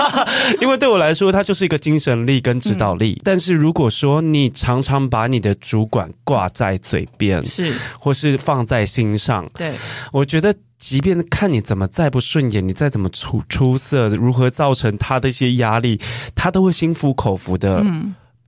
[0.60, 3.14] 因为对我来说，它就是一个精神力跟指导力。
[3.20, 9.72] 嗯、但是如果说你常常把你的主管挂在嘴边，是或是放在心上，对，
[10.12, 10.54] 我觉得。
[10.78, 16.00] 即便看你怎么再不顺眼，你再怎么出出色，如何造成他的一些压力，
[16.34, 17.84] 他都会心服口服的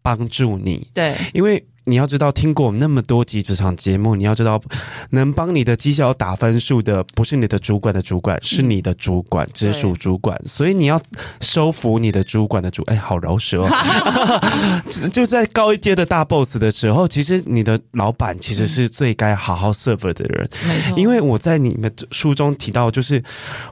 [0.00, 0.74] 帮助你。
[0.74, 1.66] 嗯、对，因为。
[1.90, 4.60] 你要知道，听过我们那么多集职场节目，你要知道，
[5.10, 10.40] 能帮你的绩效打分数的，不是你的主管的主管，是你的主管，嗯、直属主管。
[10.46, 11.00] 所以你要
[11.40, 14.80] 收服你的主管的主，哎，好饶舌哦！
[15.12, 20.48] 就在高一阶的大 boss 的时候，其实你的老板其实是最该好好 serve 的人。
[20.68, 23.20] 没错，因为我在你们书中提到，就是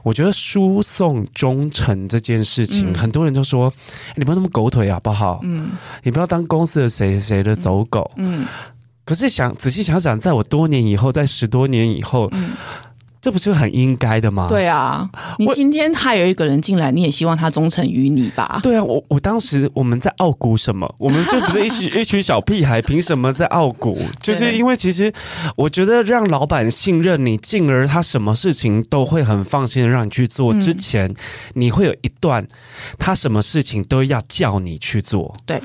[0.03, 3.71] 我觉得输送忠诚这件事情，嗯、很多人都说，
[4.17, 5.39] 你不要那么狗腿好不好？
[5.43, 5.71] 嗯，
[6.03, 8.08] 你不要当公司的谁谁的走狗。
[8.15, 8.45] 嗯，
[9.05, 12.51] 可是想仔细想想，在我多年以后，在十多年以后，嗯，
[13.21, 14.47] 这不是很应该的吗？
[14.47, 18.59] 对啊，你今天还有一个人进来，你也希望他忠诚于你吧？
[18.63, 20.89] 对啊，我我当时我们在傲骨什么？
[20.97, 23.97] 我们就不是一群一群小屁孩，凭什么在傲骨？
[24.21, 25.11] 就是因为其实
[25.57, 30.53] 我觉得让老板信任你，进而他什么事情都会很放心的让你去做。
[30.53, 31.13] 之前
[31.55, 32.45] 你会有一段，
[32.97, 35.35] 他什么事情都要叫你去做。
[35.45, 35.61] 对。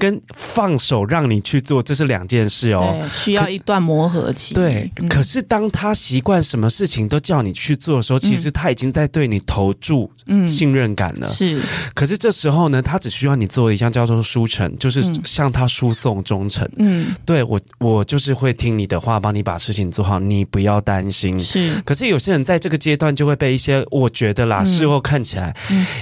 [0.00, 2.96] 跟放手让你去做，这是两件事哦。
[3.12, 4.54] 需要一段磨合期。
[4.54, 10.10] 对，嗯、可是当他习惯什么事情都叫你去做的时候，其实他已经在对你投注
[10.48, 11.26] 信任感了。
[11.26, 11.60] 嗯、是，
[11.94, 16.66] 可是这时候呢，他只需要你做一项叫做书诚，就是向他输送忠诚。
[16.78, 21.38] 嗯，对我，我就是会听你的话，帮你把事情做好，你不要担心。
[21.38, 25.54] 是，可是有些人在这个阶段就会被一些，我觉得啦，嗯、事后看起来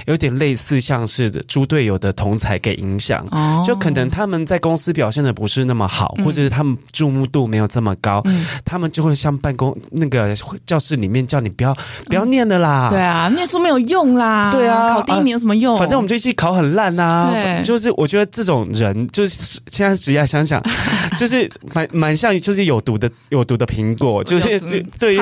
[0.07, 3.27] 有点类似像是猪队友的同才给影响。
[3.31, 3.88] 哦，就可。
[3.93, 11.75] 可能他们在公司表现的不是那么好，或者是他们注目度没有这么高，嗯、他们就会像办公那个教室里面叫你不要
[12.05, 12.89] 不要念的啦。
[12.89, 14.51] 对啊，念书没有用啦。
[14.51, 15.77] 对啊，考第一名有什么用？
[15.77, 17.31] 反正我们这一期考很烂呐、啊。
[17.31, 20.61] 对，就是我觉得这种人，就是现在只要想想，
[21.17, 25.17] 就是蛮蛮像，就是有毒的有毒的苹果，就是 就对，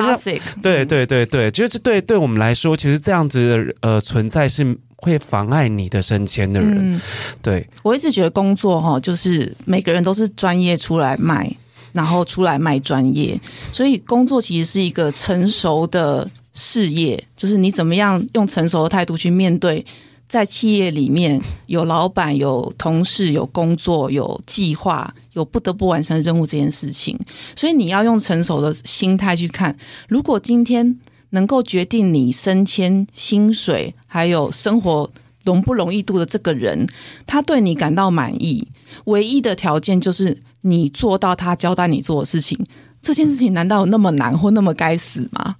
[0.62, 4.76] 对对对对，就是对对我们来说，其实这样子的呃存在是。
[4.98, 7.00] 会妨碍你的升迁的人，嗯、
[7.40, 7.66] 对。
[7.82, 11.50] 我一直觉得工作哈，就是每个人都是专业出来卖，
[11.92, 13.40] 然后出来卖专业，
[13.72, 19.84] 所以工作其实是一个成熟的事业，就是你怎么样用成熟的态度去面对，
[20.28, 27.16] 在企业里面有老板、有同事、有工作、有计划、有不得不完成的任务这件事情。
[27.54, 29.76] 所以你要用成熟的心态去看，
[30.08, 30.98] 如果今天
[31.30, 35.08] 能够决定你升迁、薪水还有生活
[35.44, 36.88] 容不容易度的这个人，
[37.24, 38.66] 他对你感到满意，
[39.04, 42.58] 唯一的条件就是你做到他交代你做的事情。
[43.00, 45.54] 这件事情难道有那么难或那么该死吗？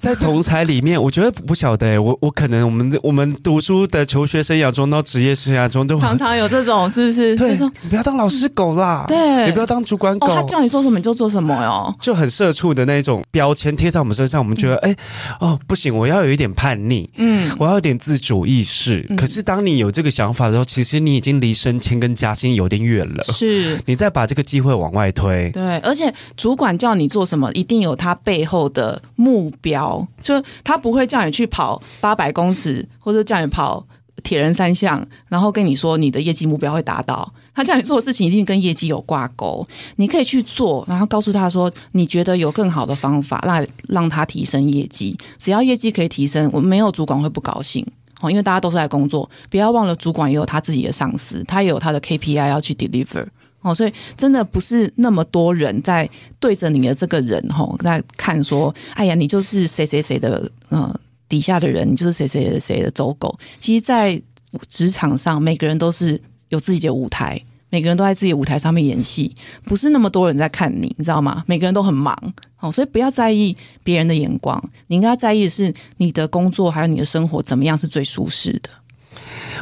[0.00, 1.98] 在同才里面，我觉得不晓得、欸。
[1.98, 7.36] 我我可能我们我们读书的求学生涯中到职业生涯中都常常有这种，是不是？
[7.36, 10.28] 对，就说你不要当老师狗啦，对，你不要当主管狗。
[10.28, 14.96] 哦，他叫你做什么你就做什么哟，就很社畜的那种标签贴在我们身上，我们觉得哎、嗯
[15.40, 19.04] 欸，哦不行，我要有一点叛逆，嗯，我要有点自主意识。
[19.10, 23.22] 嗯、可是当你有这个想法的时候，其实你已经离升迁跟加薪有点远了。
[23.24, 25.50] 是，你再把这个机会往外推。
[25.50, 29.89] 对，而且主管叫你做什么，一定有他背后的目标，
[30.22, 30.42] 就。
[30.62, 33.84] 他不会叫你去跑八百公尺，或者叫你跑
[34.22, 37.32] 铁人三项，然后跟你说你的业绩目标会达到。
[37.54, 39.66] 他叫你做的事情一定跟业绩有挂钩，
[39.96, 45.16] 你可以去做，然后告诉他说你觉得有更好的方法让让他提升业绩。
[45.38, 47.84] 只要业绩可以提升，我们没有主管会不高兴
[48.20, 49.28] 哦，因为大家都是在工作。
[49.50, 53.26] 不要忘了，主管也有他自己的上司，他也有他的 KPI 要去 deliver。
[53.62, 56.08] 哦，所以真的不是那么多人在
[56.38, 60.98] 对着你的这个人吼在看说，哎呀，你就是谁谁谁的呃
[61.28, 63.38] 底下的人，你就是谁谁谁的走狗。
[63.58, 64.20] 其实，在
[64.66, 71.44] 职场上，每个人都是有自己的舞台，每个人都在自己的舞台上面演戏，不是那么多人在看你，你知道吗？
[71.46, 72.16] 每个人都很忙，
[72.60, 73.54] 哦，所以不要在意
[73.84, 78.70] 别人的眼光，你应该在意的是你的工作还有你的生活怎么样是最舒适的。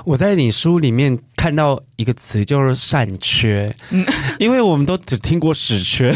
[0.04, 4.04] 我在你书里面看到一个词，就是“善缺”，嗯，
[4.38, 6.12] 因为我们都只听过“屎缺”，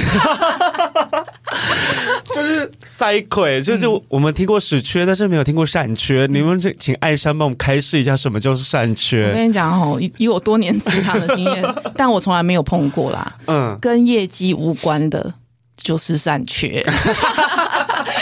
[2.35, 6.27] 就是塞鬼，就是我们听过“屎缺”，但是没有听过“善缺”。
[6.31, 9.29] 你们这请艾山帮我们开示一下，什么叫“善缺”？
[9.31, 11.65] 我跟你讲哦，以以我多年职场的经验，
[11.97, 13.37] 但我从来没有碰过啦。
[13.47, 15.35] 嗯，跟业绩无关的，
[15.77, 16.83] 就是善缺。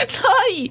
[0.09, 0.71] 所以，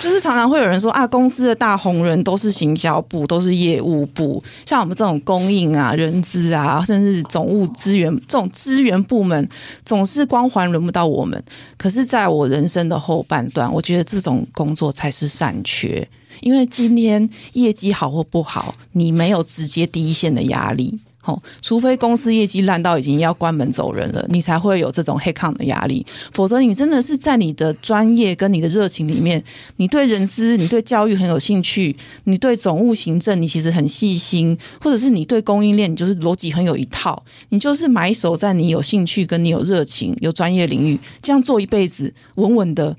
[0.00, 9.48] 就是常常会有人说啊，公司的大红人都是行销部，都是业务部，像我们这种供应啊、人资啊，甚至总务资源这种资源部门，
[9.84, 11.40] 总是光环轮不到我们。
[11.76, 16.08] 可是，在我人生的后半段，我觉得这种工作才是善缺，
[16.40, 20.98] 因为今天业绩好或不好，你没有直接第一线的压力。
[21.26, 26.06] 哦，除非公司业绩烂到已经要关门走人了，你才会有这种黑抗的压力。
[26.32, 29.42] 否则，你真的是在你的专业跟你的热情里面，
[29.78, 42.96] 你对人资、你对教育很有兴趣，你对总务行政你其实很细心，或者是你对供应链你就是逻辑很有一套，你就是埋首在你有兴趣跟你有热情、有专业领域，这样做一辈子稳稳的，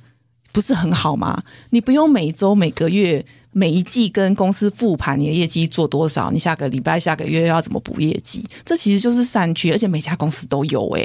[0.52, 1.44] 不是很好吗？
[1.70, 3.26] 你不用每周每个月。
[3.58, 6.30] 每一季跟公司复盘，你的业绩做多少？
[6.30, 8.46] 你下个礼拜、下个月要怎么补业绩？
[8.64, 11.02] 这其实就是善缺，而且每家公司都有哎、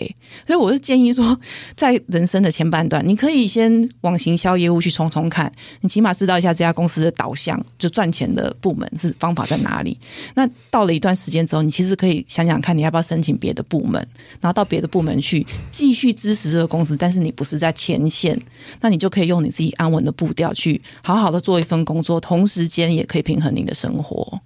[0.47, 1.35] 所以我是建议说，
[1.75, 5.51] 在人生的前半段，你可以先往行销业务去冲冲看，
[5.81, 9.97] 你起码知道一下这家公司的导向，就赚钱的部门是方法在哪里。
[10.35, 13.95] 那到了一段时间之后，你其实可以想想看，你要不要申请别的部门，
[14.43, 18.39] 然后到别的部门去继续支持这个公司，但是你不是在前线，
[18.83, 22.42] 那你就可以用你自己安稳的步调去好好的做一份工作，同。
[22.43, 24.37] 同时间也可以平衡你的生活，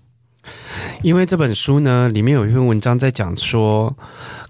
[1.02, 3.96] 因为这本书呢，里面有一篇文章在讲说，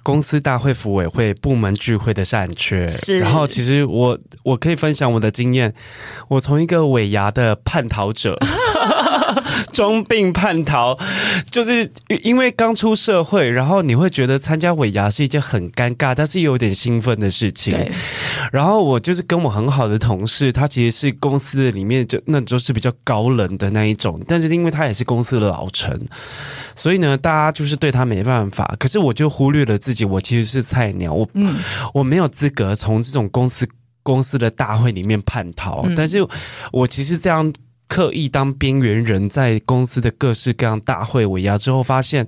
[0.02, 2.88] 公司大会、服委会、部门聚会的善缺。
[2.88, 5.72] 是，然后其实我我可以分享我的经验，
[6.26, 8.36] 我从一个尾牙的叛逃者。
[9.72, 10.98] 装病叛逃，
[11.50, 11.90] 就是
[12.22, 17.76] 因为刚出社会，然后你会觉得参加尾牙是一件很尴尬，但是又有点兴奋的事情。
[18.52, 26.00] 然后我就是跟我很好的同事，他其实是公司里面就那就是比较高冷的那一种，但是因为他也是公司的老臣，
[26.74, 28.74] 所以呢，大家就是对他没办法。
[28.78, 31.56] 可是我就忽略了自己，我其实是菜鸟，我、嗯、
[31.92, 33.68] 我没有资格从这种公司
[34.02, 36.26] 公司的大会里面叛逃，嗯、但是
[36.72, 37.52] 我其实这样。
[37.88, 42.26] 刻意当边缘人，在公司的各式各样大会尾牙之后，发现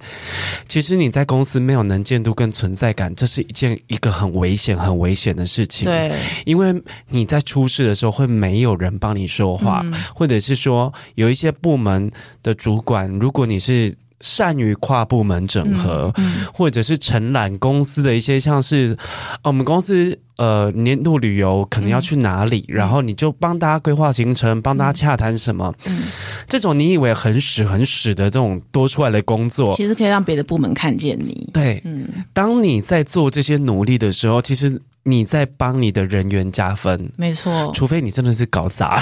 [0.68, 5.84] 其实你在公司没有能见度跟存在感，这是一件一个很危险、很危险的事情。
[5.84, 6.12] 对，
[6.44, 6.74] 因为
[7.08, 12.10] 你在出事的时候会没有人帮你说话，嗯、或者是说有一些部门
[12.42, 18.96] 的主管，如果你是善于跨部门整合，嗯嗯、或者是承揽公司的一些像是，
[19.44, 26.02] 我们公司呃年度旅游可能要去哪里，嗯、然后你就帮大家规划行程，帮大家洽谈什么，嗯、
[26.48, 31.48] 这种你以为很屎很屎的这种多出来的工作，其实可以让别的部门看见你。
[31.52, 39.00] 对，嗯，当你在做这些努力的时候，其实你在帮你的人员加分，没错，除非你真的是搞砸，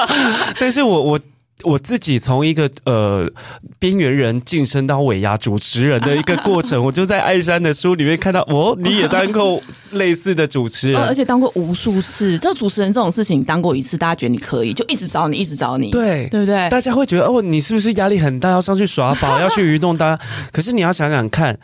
[0.58, 1.20] 但是我我。
[1.62, 3.30] 我自己从一个呃
[3.78, 9.60] 边缘人晋升到尾牙主持人的一个过程， 我就在艾山的书里面看到，哦，你也当过
[9.92, 12.36] 类似的主持人，而且当过无数次。
[12.38, 16.68] 这主持人这种事情，当过一次，大家觉得你可以，就一直找你，一直找你，对对不对？
[16.68, 20.22] 大家会觉得哦，你是不是压力很大，要上去耍宝， 要去愚弄大家？
[20.52, 21.56] 可是你要想想看，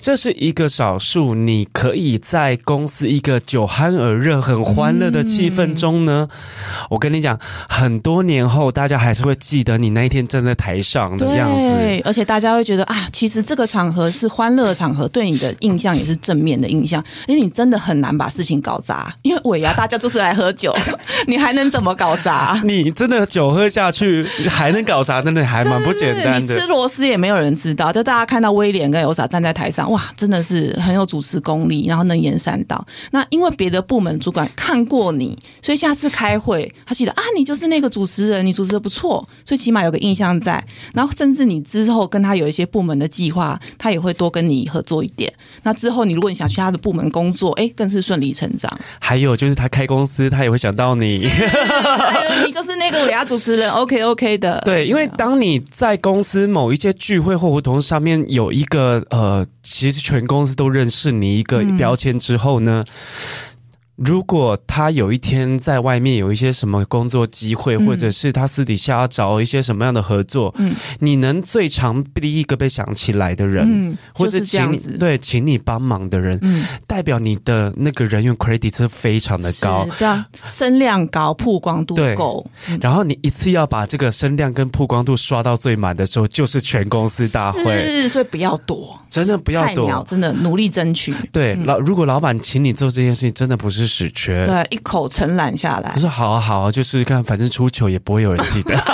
[0.00, 6.26] 这是一个少数，你可以在公司一个酒酣耳热、很欢乐的气氛中呢。
[6.88, 7.38] 我跟你讲，
[7.68, 9.33] 很多年后，大家还是会。
[9.34, 17.02] 记得你那一天站在台上的样子，对，而且大家会觉得啊，其实这个场合是欢乐场合，对你的印象也是正面的印象。
[17.26, 20.74] 因为你真的很难把事情搞砸，因为尾牙大家就是来喝酒，
[21.26, 22.60] 你还能怎么搞砸？
[22.64, 26.54] 你真的酒喝下去还能搞砸，真的还蛮不简单的。
[26.54, 32.84] 你吃螺丝也没有人知道，就大家看到威廉跟 Elsa 站在台上，哇，真的是很有主持功力，然后能言善道。
[33.10, 39.23] 那因为别的部门主管看过你，所以下次开会他记得啊，你就是那个主持人，你主持的不错。
[39.44, 40.64] 最起码有个印象在，
[40.94, 45.32] 然后甚至你之后跟他有一些部门的计划，他也会多跟你合作一点。
[45.62, 48.70] 那之后你如果你想去他的部门工作，哎，更是顺理成章。
[48.98, 51.28] 还有就是他开公司，他也会想到你。
[52.46, 54.60] 你就是那个尾牙主持人，OK OK 的。
[54.66, 62.84] 对，因为当你在公司某一些聚会或活动上面有一个呃，其实全公司都认识你一个标签之后呢。
[62.88, 63.53] 嗯
[63.96, 82.44] 如果他有一天在外面有一些什么工作机会，嗯、或者是他私底下要找一些什么样的合作，嗯，你能最常第一个被想起来的人，嗯，或者请你对，请你帮忙的人，嗯，代表你的那个人员 credit 是非常的高，对啊，声量高，曝光度够，
[82.80, 91.14] 然后你一次要把这个声量跟曝光度刷到最满的时候，就是全公司大会，是，所以不要躲，真的不要躲，真的努力争取。
[91.30, 93.83] 对，老、嗯、如果老板请你做这件事情，真的不是。
[93.86, 95.92] 屎缺，对，一口承揽下来。
[95.94, 98.76] 我说好啊好啊，就试试看，反正出糗也不会有人记得。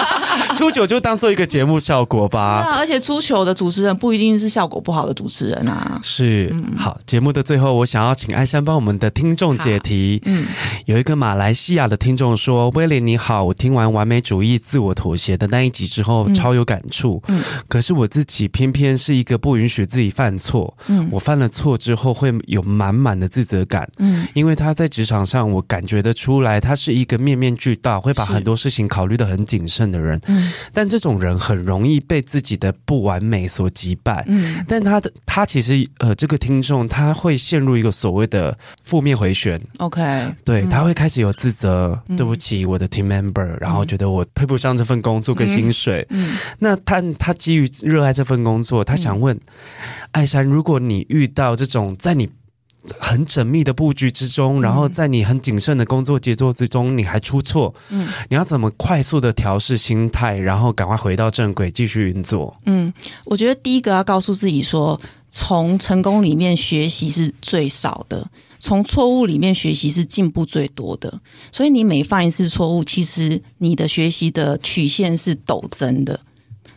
[0.57, 2.62] 出糗就当做一个节目效果吧。
[2.62, 5.99] 是啊，而且出糗的主持人不一定是效果不好的主持人啊。
[6.03, 10.20] 是，嗯、好，节目的最后，我想要请艾珊帮我们的听众解题。
[10.26, 10.47] 嗯，
[10.86, 17.22] 有一个马来西亚的听众说：“威廉你好，我听完完美主义自我妥协的那一集之后，超有感触。
[17.28, 20.76] 嗯，可是我自己偏偏是一个不允许自己犯错。
[20.88, 23.88] 嗯，我犯了错之后会有满满的自责感。
[23.99, 30.18] 嗯，因为他在职场上，我感觉得出来，他是一个面面俱到，会把很多事情考虑的很谨慎的人。
[30.26, 30.50] 嗯。
[30.72, 34.24] 但这种人很容易被自己的不完美所击败。
[34.26, 39.60] 嗯，但他的他其实呃，这个听众他会陷入一个所谓的负面回旋。
[39.76, 40.00] OK，
[40.46, 46.06] 对，他会开始有自责，嗯、对不起我的 team member，然后觉得我配不上这份工作跟薪水。
[46.08, 49.40] 嗯，嗯那他他基于热爱这份工作，他想问、嗯、
[50.12, 52.30] 艾珊，如果你遇到这种在你。
[52.98, 62.56] 很缜密的布局之中，然后在你很谨慎的工作节奏之中，你还出错，嗯，你要怎么快速的调试心态，然后赶快回到正轨，继续运作？
[62.66, 62.92] 嗯，
[63.24, 65.00] 我觉得第一个要告诉自己说，
[65.30, 68.26] 从成功里面学习是最少的，
[68.58, 71.20] 从错误里面学习是进步最多的。
[71.52, 76.18] 所以你每犯一次错误，其实你的学习的曲线是陡增的。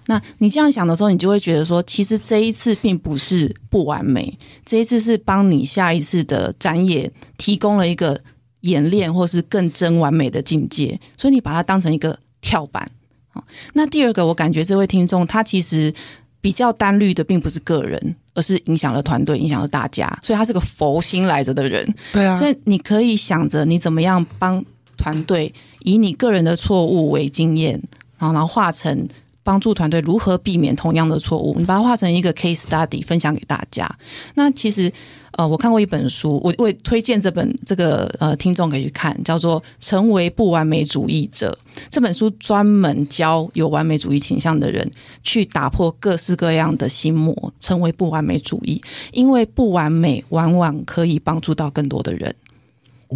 [0.05, 8.19] 那你这样想的时候，你就会觉得说，其实这一次并不是不完美，这一次是帮你下一次的展演提供了一个
[8.61, 12.85] 演练，或是更真完美的境界，所以你把它当成一个跳板。
[13.29, 13.43] 好，
[13.73, 15.93] 那第二个，我感觉这位听众他其实
[16.41, 21.95] 比较单虑的并不是个人，而是影响了团队，影响了大家，所以他是个佛心来着的人。
[22.11, 24.63] 对啊，所以你可以想着你怎么样帮
[24.97, 27.81] 团队以你个人的错误为经验，
[28.17, 29.07] 然后然后化成。
[29.43, 33.89] 帮助团队如何避免同样的错误，你把它画成一个 case study 分享给大家。
[34.35, 34.91] 那其实，
[35.31, 41.57] 呃，我看过一本书，我我推荐这本这个呃听众可以去看，叫做《成为不完美主义者》。
[41.89, 44.89] 这本书专门教有完美主义倾向的人
[45.23, 48.81] 去打破各式各样的心魔，成为不完美主义，
[49.11, 52.33] 因为不完美往往可以帮助到更多的人。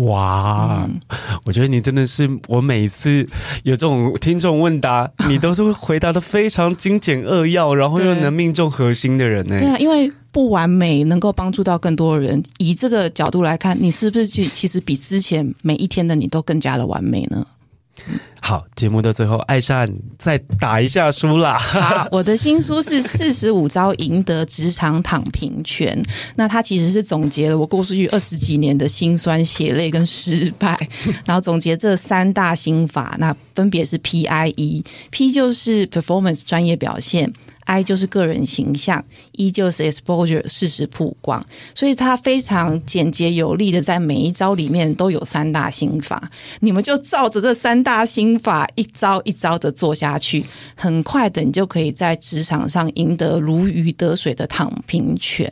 [0.05, 0.99] 哇，嗯、
[1.45, 3.27] 我觉得你真的是我每一次
[3.63, 9.57] 有这种听众问答，你都是会回答的非常精简扼要，然后又能命中核心的人呢。
[9.57, 12.43] 对啊，因为不完美能够帮助到更多人。
[12.57, 17.45] 以这个角度来看，你是不是就其实比之前每一天的你都更加的完美呢？
[18.39, 19.87] 好，节目的最后，艾善
[20.17, 22.07] 再打一下书啦。
[22.11, 26.01] 我的新书是《四十五招赢得职场躺平权》，
[26.35, 30.77] 那它其实是总结了我过去二十几年的辛酸血泪跟失败，
[31.25, 37.33] 然后总结这三大心法，那分别是 P I E，P 就是 Performance 专业表现。
[37.67, 39.03] I 就是个人形象
[39.33, 41.43] ，E 就是 exposure 事实曝光，
[41.75, 46.29] 所以它非常简洁有力的，在每一招里面都有三大心法，
[46.61, 50.45] 你们就照着这三大心法一招一招的做下去，
[50.75, 55.51] 很快的你就可以在职场上赢得如鱼得水的躺平权。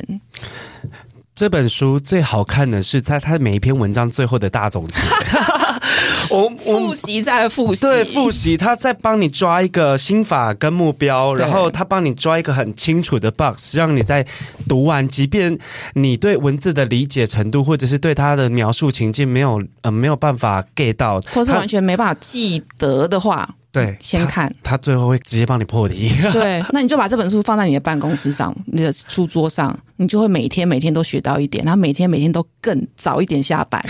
[1.35, 4.93] 这本书最好看的是在它每一篇文章最后的大总结。
[6.29, 14.25] 我我复习再复习，对，复习，他在帮你抓一个心法跟目标，然后他帮你抓一个很清楚的 box，让你在
[14.67, 15.57] 读完，即便
[15.93, 23.47] 你对文字的理解程度，或者是对他的描述情境没有呃没有办法 get 到，或是完全没办法记得的话。
[23.75, 26.09] 对，先看他，他最后会直接帮你破题。
[26.31, 33.83] 对， 那你就把这本书放在你的办公室上，你的书桌上，你就会每天每天都学到一点，然后每天每天都更早一点下班。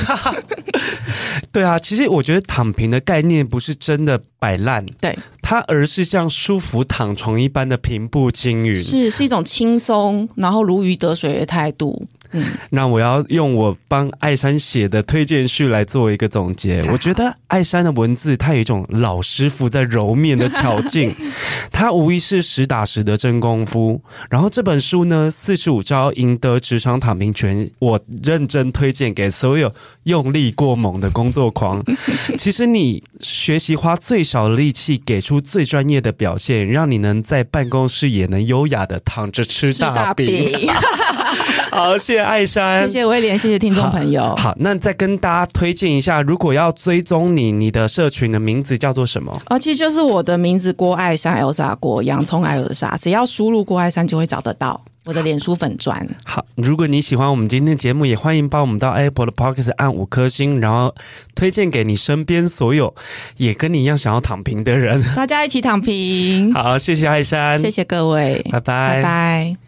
[1.52, 12.08] 对啊，其实我觉得躺平的概念不是真的摆烂，对，它而是像舒服躺床一般的平步青云，是是一种轻松，然后如鱼得水的态度。
[12.36, 16.84] 嗯，那我要用我帮艾山写的推荐序来做一个总结。
[16.92, 21.16] 我觉得艾山的文字，它有一种老师傅在揉面的巧劲，
[21.72, 24.02] 它无疑是实打实的真功夫。
[24.30, 29.74] 然后这本书呢，四十五招赢得职场躺平权，我认真推荐给所有
[30.04, 31.82] 用力过猛的工作狂。
[32.38, 40.26] 其实你学习花最少的力气，给出最专业的表现，让你能在办公室也能优雅的躺着吃大饼。
[41.76, 44.22] 好，谢谢艾珊，谢谢威廉，谢谢听众朋友。
[44.22, 49.34] 好，好，那再跟大家推荐一下，如果要追踪你，你的社群的名字叫做什么？
[49.46, 56.08] 啊、哦，其实就是我的名字郭艾珊，Elsa 郭洋葱艾尔莎，只要输入郭艾珊就会找得到我的脸书粉砖。
[56.24, 60.96] 好，如果你喜欢我们今天的节目，也欢迎帮我们到 Apple 的 Podcast 按五颗星，然后
[61.36, 62.96] 推荐给你身边所有
[63.36, 66.54] 也跟你一样想要躺平的人，大家一起躺平。
[66.54, 69.65] 好，谢谢艾珊，谢谢各位，拜拜，拜拜。